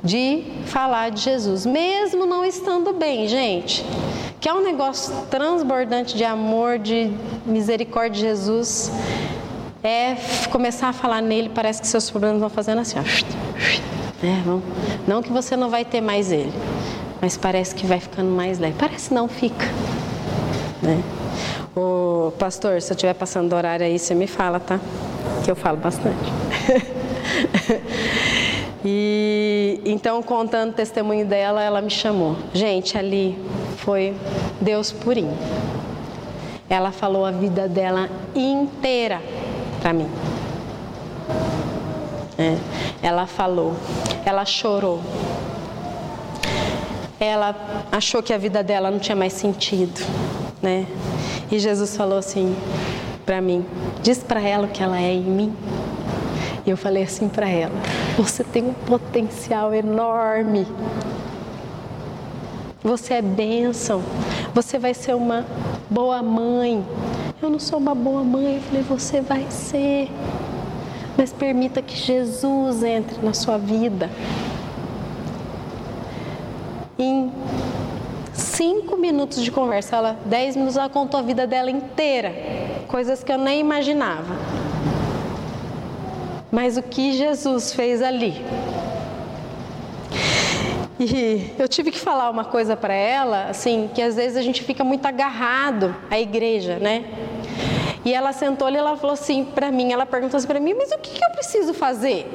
de 0.04 0.44
falar 0.66 1.10
de 1.10 1.22
Jesus, 1.22 1.66
mesmo 1.66 2.26
não 2.26 2.46
estando 2.46 2.94
bem, 2.94 3.28
gente. 3.28 3.84
Que 4.40 4.48
é 4.48 4.54
um 4.54 4.64
negócio 4.64 5.14
transbordante 5.30 6.16
de 6.16 6.24
amor, 6.24 6.78
de 6.78 7.12
misericórdia 7.46 8.12
de 8.12 8.20
Jesus. 8.22 8.92
É 9.84 10.16
começar 10.52 10.90
a 10.90 10.94
falar 10.94 11.22
nele, 11.22 11.50
parece 11.50 11.82
que 11.82 11.88
seus 11.88 12.10
problemas 12.10 12.40
vão 12.40 12.50
fazendo 12.50 12.82
assim, 12.82 12.98
ó. 13.00 13.04
É, 14.24 14.42
não, 14.46 14.62
não 15.08 15.22
que 15.22 15.32
você 15.32 15.56
não 15.56 15.70
vai 15.70 15.86
ter 15.86 16.02
mais 16.02 16.32
ele, 16.32 16.52
mas 17.22 17.38
parece 17.38 17.76
que 17.76 17.86
vai 17.86 18.00
ficando 18.00 18.30
mais 18.30 18.60
leve. 18.60 18.76
Parece 18.78 19.14
não, 19.14 19.28
fica. 19.28 19.66
Né? 20.82 21.02
O 21.76 22.32
pastor, 22.40 22.82
se 22.82 22.92
eu 22.92 22.96
estiver 22.96 23.14
passando 23.14 23.50
do 23.50 23.56
horário 23.56 23.86
aí, 23.86 24.00
você 24.00 24.16
me 24.16 24.26
fala, 24.26 24.60
tá? 24.60 24.80
Que 25.48 25.52
eu 25.52 25.56
falo 25.56 25.78
bastante. 25.78 26.30
e 28.84 29.80
então, 29.86 30.22
contando 30.22 30.72
o 30.72 30.74
testemunho 30.74 31.26
dela, 31.26 31.64
ela 31.64 31.82
me 31.82 31.90
chamou. 31.90 32.36
Gente, 32.54 32.98
ali 32.98 33.40
foi 33.78 34.14
Deus 34.60 34.92
purinho. 34.92 35.38
Ela 36.70 36.92
falou 36.92 37.26
a 37.26 37.32
vida 37.32 37.66
dela 37.66 38.10
inteira 38.36 39.22
para 39.80 39.94
mim. 39.94 40.10
É, 42.38 42.58
ela 43.02 43.26
falou, 43.26 43.74
ela 44.26 44.44
chorou. 44.44 45.00
Ela 47.22 47.56
achou 47.90 48.22
que 48.22 48.34
a 48.34 48.38
vida 48.38 48.62
dela 48.62 48.92
não 48.92 49.00
tinha 49.00 49.16
mais 49.16 49.32
sentido, 49.32 50.02
né? 50.62 50.86
E 51.50 51.58
Jesus 51.58 51.96
falou 51.96 52.18
assim 52.18 52.54
para 53.28 53.42
mim: 53.42 53.66
diz 54.02 54.20
para 54.20 54.42
ela 54.42 54.66
o 54.66 54.70
que 54.70 54.82
ela 54.82 55.00
é 55.00 55.13
em 55.13 55.22
mim. 55.22 55.54
E 56.66 56.70
eu 56.70 56.78
falei 56.78 57.04
assim 57.04 57.28
para 57.28 57.48
ela: 57.48 57.76
você 58.18 58.44
tem 58.44 58.63
um 58.63 58.74
potencial 58.74 59.74
enorme. 59.74 60.66
Você 62.82 63.16
é 63.16 63.22
bênção. 63.22 64.02
Você 64.54 64.80
vai 64.80 64.94
ser 64.94 65.13
uma 65.13 65.46
boa 65.90 66.24
mãe. 66.24 66.84
Eu 67.42 67.50
não 67.50 67.60
sou 67.60 67.78
uma 67.78 67.94
boa 67.94 68.24
mãe. 68.24 68.56
Eu 68.56 68.62
falei: 68.62 68.84
você 68.84 69.20
vai 69.20 69.46
ser. 69.52 70.10
Mas 71.18 71.34
permita 71.34 71.82
que 71.82 71.98
Jesus 71.98 72.82
entre 72.82 73.24
na 73.26 73.34
sua 73.34 73.58
vida. 73.58 74.10
Em 76.98 77.32
cinco 78.58 78.98
minutos 78.98 79.43
de 79.43 79.52
conversa, 79.52 79.98
ela, 79.98 80.17
dez 80.26 80.56
minutos, 80.56 80.76
ela 80.76 80.89
contou 80.89 81.20
a 81.20 81.24
vida 81.24 81.46
dela 81.46 81.70
inteira, 81.70 82.34
coisas 82.88 83.24
que 83.24 83.32
eu 83.32 83.38
nem 83.38 83.60
imaginava. 83.60 84.36
Mas 86.52 86.76
o 86.76 86.82
que 86.82 87.13
Jesus 87.13 87.72
fez 87.72 88.02
ali? 88.02 88.43
E 91.00 91.54
eu 91.60 91.67
tive 91.67 91.91
que 91.91 92.00
falar 92.00 92.32
uma 92.32 92.46
coisa 92.46 92.76
para 92.76 92.96
ela, 92.96 93.46
assim, 93.50 93.91
que 93.93 94.02
às 94.02 94.15
vezes 94.15 94.36
a 94.36 94.41
gente 94.41 94.63
fica 94.63 94.84
muito 94.84 95.06
agarrado 95.06 95.96
à 96.10 96.20
igreja, 96.20 96.80
né? 96.80 97.06
E 98.04 98.12
ela 98.12 98.34
sentou 98.34 98.67
ali 98.67 98.78
e 98.78 98.80
ela 98.80 98.98
falou 98.98 99.13
assim 99.13 99.43
para 99.46 99.70
mim, 99.72 99.91
ela 99.91 100.08
perguntou 100.08 100.36
assim 100.36 100.48
para 100.48 100.60
mim, 100.60 100.74
mas 100.74 100.91
o 100.91 100.98
que, 100.98 101.12
que 101.12 101.24
eu 101.24 101.30
preciso 101.30 101.76
fazer? 101.76 102.28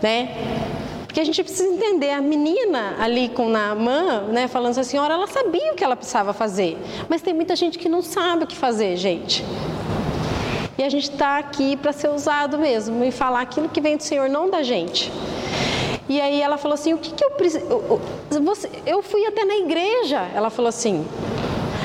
Né? 0.00 0.61
Porque 1.12 1.20
a 1.20 1.24
gente 1.24 1.44
precisa 1.44 1.68
entender, 1.68 2.10
a 2.10 2.22
menina 2.22 2.96
ali 2.98 3.28
com 3.28 3.46
Naamã, 3.46 4.22
né, 4.28 4.48
falando 4.48 4.70
assim, 4.70 4.92
senhora, 4.92 5.12
ela 5.12 5.26
sabia 5.26 5.74
o 5.74 5.74
que 5.74 5.84
ela 5.84 5.94
precisava 5.94 6.32
fazer. 6.32 6.78
Mas 7.06 7.20
tem 7.20 7.34
muita 7.34 7.54
gente 7.54 7.78
que 7.78 7.86
não 7.86 8.00
sabe 8.00 8.44
o 8.44 8.46
que 8.46 8.56
fazer, 8.56 8.96
gente. 8.96 9.44
E 10.78 10.82
a 10.82 10.88
gente 10.88 11.10
está 11.10 11.36
aqui 11.36 11.76
para 11.76 11.92
ser 11.92 12.08
usado 12.08 12.56
mesmo 12.56 13.04
e 13.04 13.10
falar 13.10 13.42
aquilo 13.42 13.68
que 13.68 13.78
vem 13.78 13.98
do 13.98 14.02
Senhor, 14.02 14.26
não 14.30 14.48
da 14.48 14.62
gente. 14.62 15.12
E 16.08 16.18
aí 16.18 16.40
ela 16.40 16.56
falou 16.56 16.76
assim: 16.76 16.94
o 16.94 16.98
que, 16.98 17.12
que 17.12 17.22
eu 17.22 17.32
preciso. 17.32 17.66
Eu 18.86 19.02
fui 19.02 19.26
até 19.26 19.44
na 19.44 19.56
igreja. 19.56 20.30
Ela 20.34 20.48
falou 20.48 20.70
assim: 20.70 21.06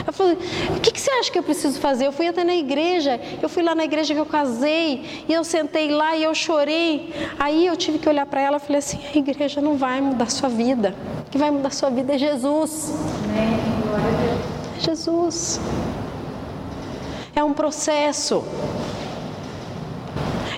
ela 0.07 0.13
falou: 0.13 0.37
O 0.77 0.79
que, 0.79 0.91
que 0.91 1.01
você 1.01 1.11
acha 1.11 1.29
que 1.29 1.37
eu 1.37 1.43
preciso 1.43 1.81
fazer? 1.81 2.07
Eu 2.07 2.13
fui 2.13 2.27
até 2.27 2.41
na 2.41 2.55
igreja, 2.55 3.19
eu 3.41 3.49
fui 3.49 3.61
lá 3.61 3.75
na 3.75 3.83
igreja 3.83 4.13
que 4.13 4.19
eu 4.19 4.25
casei, 4.25 5.25
e 5.27 5.33
eu 5.33 5.43
sentei 5.43 5.89
lá 5.89 6.15
e 6.15 6.23
eu 6.23 6.33
chorei. 6.33 7.13
Aí 7.37 7.67
eu 7.67 7.75
tive 7.75 7.99
que 7.99 8.07
olhar 8.07 8.25
para 8.25 8.39
ela 8.39 8.55
e 8.55 8.59
falei 8.61 8.77
assim: 8.77 8.99
A 9.13 9.17
igreja 9.17 9.59
não 9.59 9.75
vai 9.75 9.99
mudar 9.99 10.31
sua 10.31 10.47
vida. 10.47 10.95
O 11.27 11.29
que 11.29 11.37
vai 11.37 11.51
mudar 11.51 11.71
sua 11.71 11.89
vida 11.89 12.15
é 12.15 12.17
Jesus. 12.17 12.93
É 13.35 14.79
Jesus. 14.79 15.59
É 17.35 17.43
um 17.43 17.51
processo. 17.51 18.45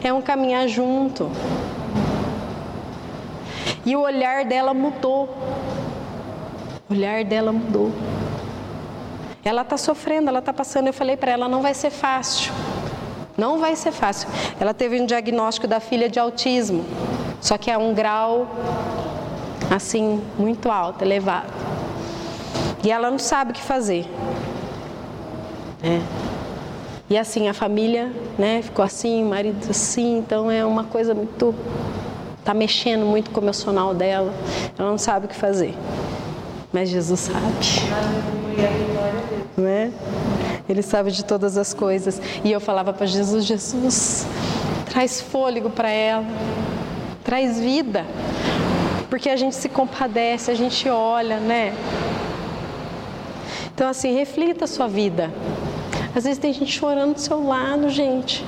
É 0.04 0.14
um 0.14 0.22
caminhar 0.22 0.68
junto. 0.68 1.28
E 3.84 3.96
o 3.96 4.02
olhar 4.02 4.46
dela 4.46 4.76
mudou. 4.76 5.28
O 6.88 6.94
olhar 6.94 7.24
dela 7.26 7.52
mudou. 7.52 7.92
Ela 9.44 9.62
está 9.62 9.78
sofrendo, 9.78 10.30
ela 10.30 10.40
está 10.40 10.54
passando. 10.54 10.88
Eu 10.88 10.94
falei 10.94 11.16
para 11.18 11.32
ela: 11.32 11.48
não 11.48 11.62
vai 11.62 11.74
ser 11.74 11.90
fácil. 11.90 12.52
Não 13.38 13.60
vai 13.60 13.76
ser 13.76 13.92
fácil. 13.92 14.28
Ela 14.60 14.74
teve 14.74 15.00
um 15.00 15.06
diagnóstico 15.06 15.66
da 15.66 15.80
filha 15.80 16.10
de 16.10 16.20
autismo, 16.20 16.86
só 17.40 17.58
que 17.58 17.72
é 17.72 17.78
um 17.78 17.94
grau 17.94 18.48
assim 19.74 20.22
muito 20.38 20.70
alto, 20.70 21.04
elevado. 21.04 21.54
E 22.84 22.92
ela 22.92 23.10
não 23.10 23.20
sabe 23.20 23.52
o 23.52 23.54
que 23.54 23.62
fazer. 23.62 24.06
É. 25.82 26.02
E 27.10 27.18
assim 27.18 27.48
a 27.48 27.54
família, 27.54 28.12
né, 28.38 28.62
ficou 28.62 28.84
assim, 28.84 29.24
o 29.24 29.30
marido 29.30 29.66
assim, 29.70 30.18
então 30.18 30.52
é 30.52 30.64
uma 30.66 30.84
coisa 30.84 31.16
muito 31.16 31.56
tá 32.44 32.54
mexendo 32.54 33.06
muito 33.06 33.32
com 33.32 33.40
o 33.40 33.44
emocional 33.44 33.94
dela. 33.94 34.34
Ela 34.78 34.90
não 34.90 34.98
sabe 34.98 35.26
o 35.26 35.30
que 35.30 35.36
fazer. 35.36 35.76
Mas 36.74 36.90
Jesus 36.90 37.20
sabe. 37.20 38.49
Não 39.58 39.68
é? 39.68 39.92
Ele 40.68 40.82
sabe 40.82 41.12
de 41.12 41.26
todas 41.26 41.58
as 41.58 41.74
coisas. 41.74 42.22
E 42.44 42.52
eu 42.52 42.60
falava 42.60 42.94
para 42.94 43.06
Jesus: 43.06 43.46
Jesus, 43.46 44.28
traz 44.86 45.22
fôlego 45.22 45.70
para 45.70 45.90
ela, 45.90 46.26
traz 47.24 47.60
vida. 47.60 48.06
Porque 49.10 49.30
a 49.30 49.36
gente 49.36 49.56
se 49.56 49.68
compadece, 49.68 50.52
a 50.52 50.56
gente 50.56 50.88
olha, 50.88 51.40
né? 51.40 51.74
Então, 53.74 53.90
assim, 53.90 54.14
reflita 54.14 54.66
a 54.66 54.68
sua 54.68 54.88
vida. 54.88 55.32
Às 56.16 56.26
vezes 56.26 56.38
tem 56.38 56.52
gente 56.52 56.72
chorando 56.72 57.14
do 57.14 57.20
seu 57.20 57.42
lado, 57.46 57.90
gente. 57.90 58.46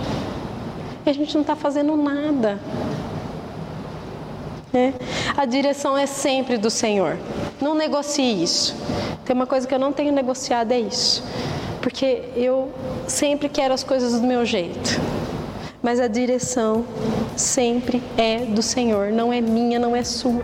E 1.05 1.09
a 1.09 1.13
gente 1.13 1.33
não 1.33 1.41
está 1.41 1.55
fazendo 1.55 1.95
nada. 1.95 2.59
Né? 4.73 4.93
A 5.35 5.45
direção 5.45 5.97
é 5.97 6.05
sempre 6.05 6.57
do 6.57 6.69
Senhor. 6.69 7.17
Não 7.61 7.73
negocie 7.75 8.43
isso. 8.43 8.75
Tem 9.25 9.35
uma 9.35 9.45
coisa 9.45 9.67
que 9.67 9.73
eu 9.73 9.79
não 9.79 9.93
tenho 9.93 10.11
negociado 10.11 10.71
é 10.71 10.79
isso. 10.79 11.23
Porque 11.81 12.29
eu 12.35 12.71
sempre 13.07 13.49
quero 13.49 13.73
as 13.73 13.83
coisas 13.83 14.19
do 14.19 14.25
meu 14.25 14.45
jeito. 14.45 14.99
Mas 15.81 15.99
a 15.99 16.07
direção 16.07 16.85
sempre 17.35 18.03
é 18.17 18.45
do 18.45 18.61
Senhor, 18.61 19.11
não 19.11 19.33
é 19.33 19.41
minha, 19.41 19.79
não 19.79 19.95
é 19.95 20.03
sua. 20.03 20.43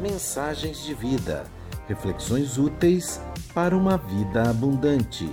Mensagens 0.00 0.84
de 0.84 0.94
vida. 0.94 1.44
Reflexões 1.88 2.58
úteis 2.58 3.20
para 3.54 3.76
uma 3.76 3.96
vida 3.96 4.48
abundante. 4.48 5.30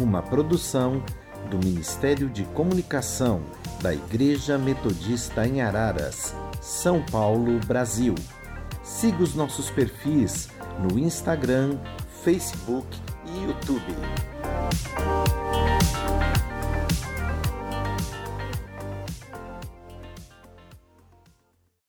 Uma 0.00 0.22
produção 0.22 1.02
do 1.50 1.58
Ministério 1.58 2.28
de 2.28 2.44
Comunicação 2.44 3.40
da 3.80 3.94
Igreja 3.94 4.58
Metodista 4.58 5.46
em 5.46 5.60
Araras, 5.60 6.34
São 6.60 7.02
Paulo, 7.02 7.58
Brasil. 7.66 8.14
Siga 8.86 9.24
os 9.24 9.34
nossos 9.34 9.68
perfis 9.68 10.48
no 10.78 10.96
Instagram, 10.96 11.76
Facebook 12.22 12.86
e 13.26 13.44
YouTube. 13.44 15.25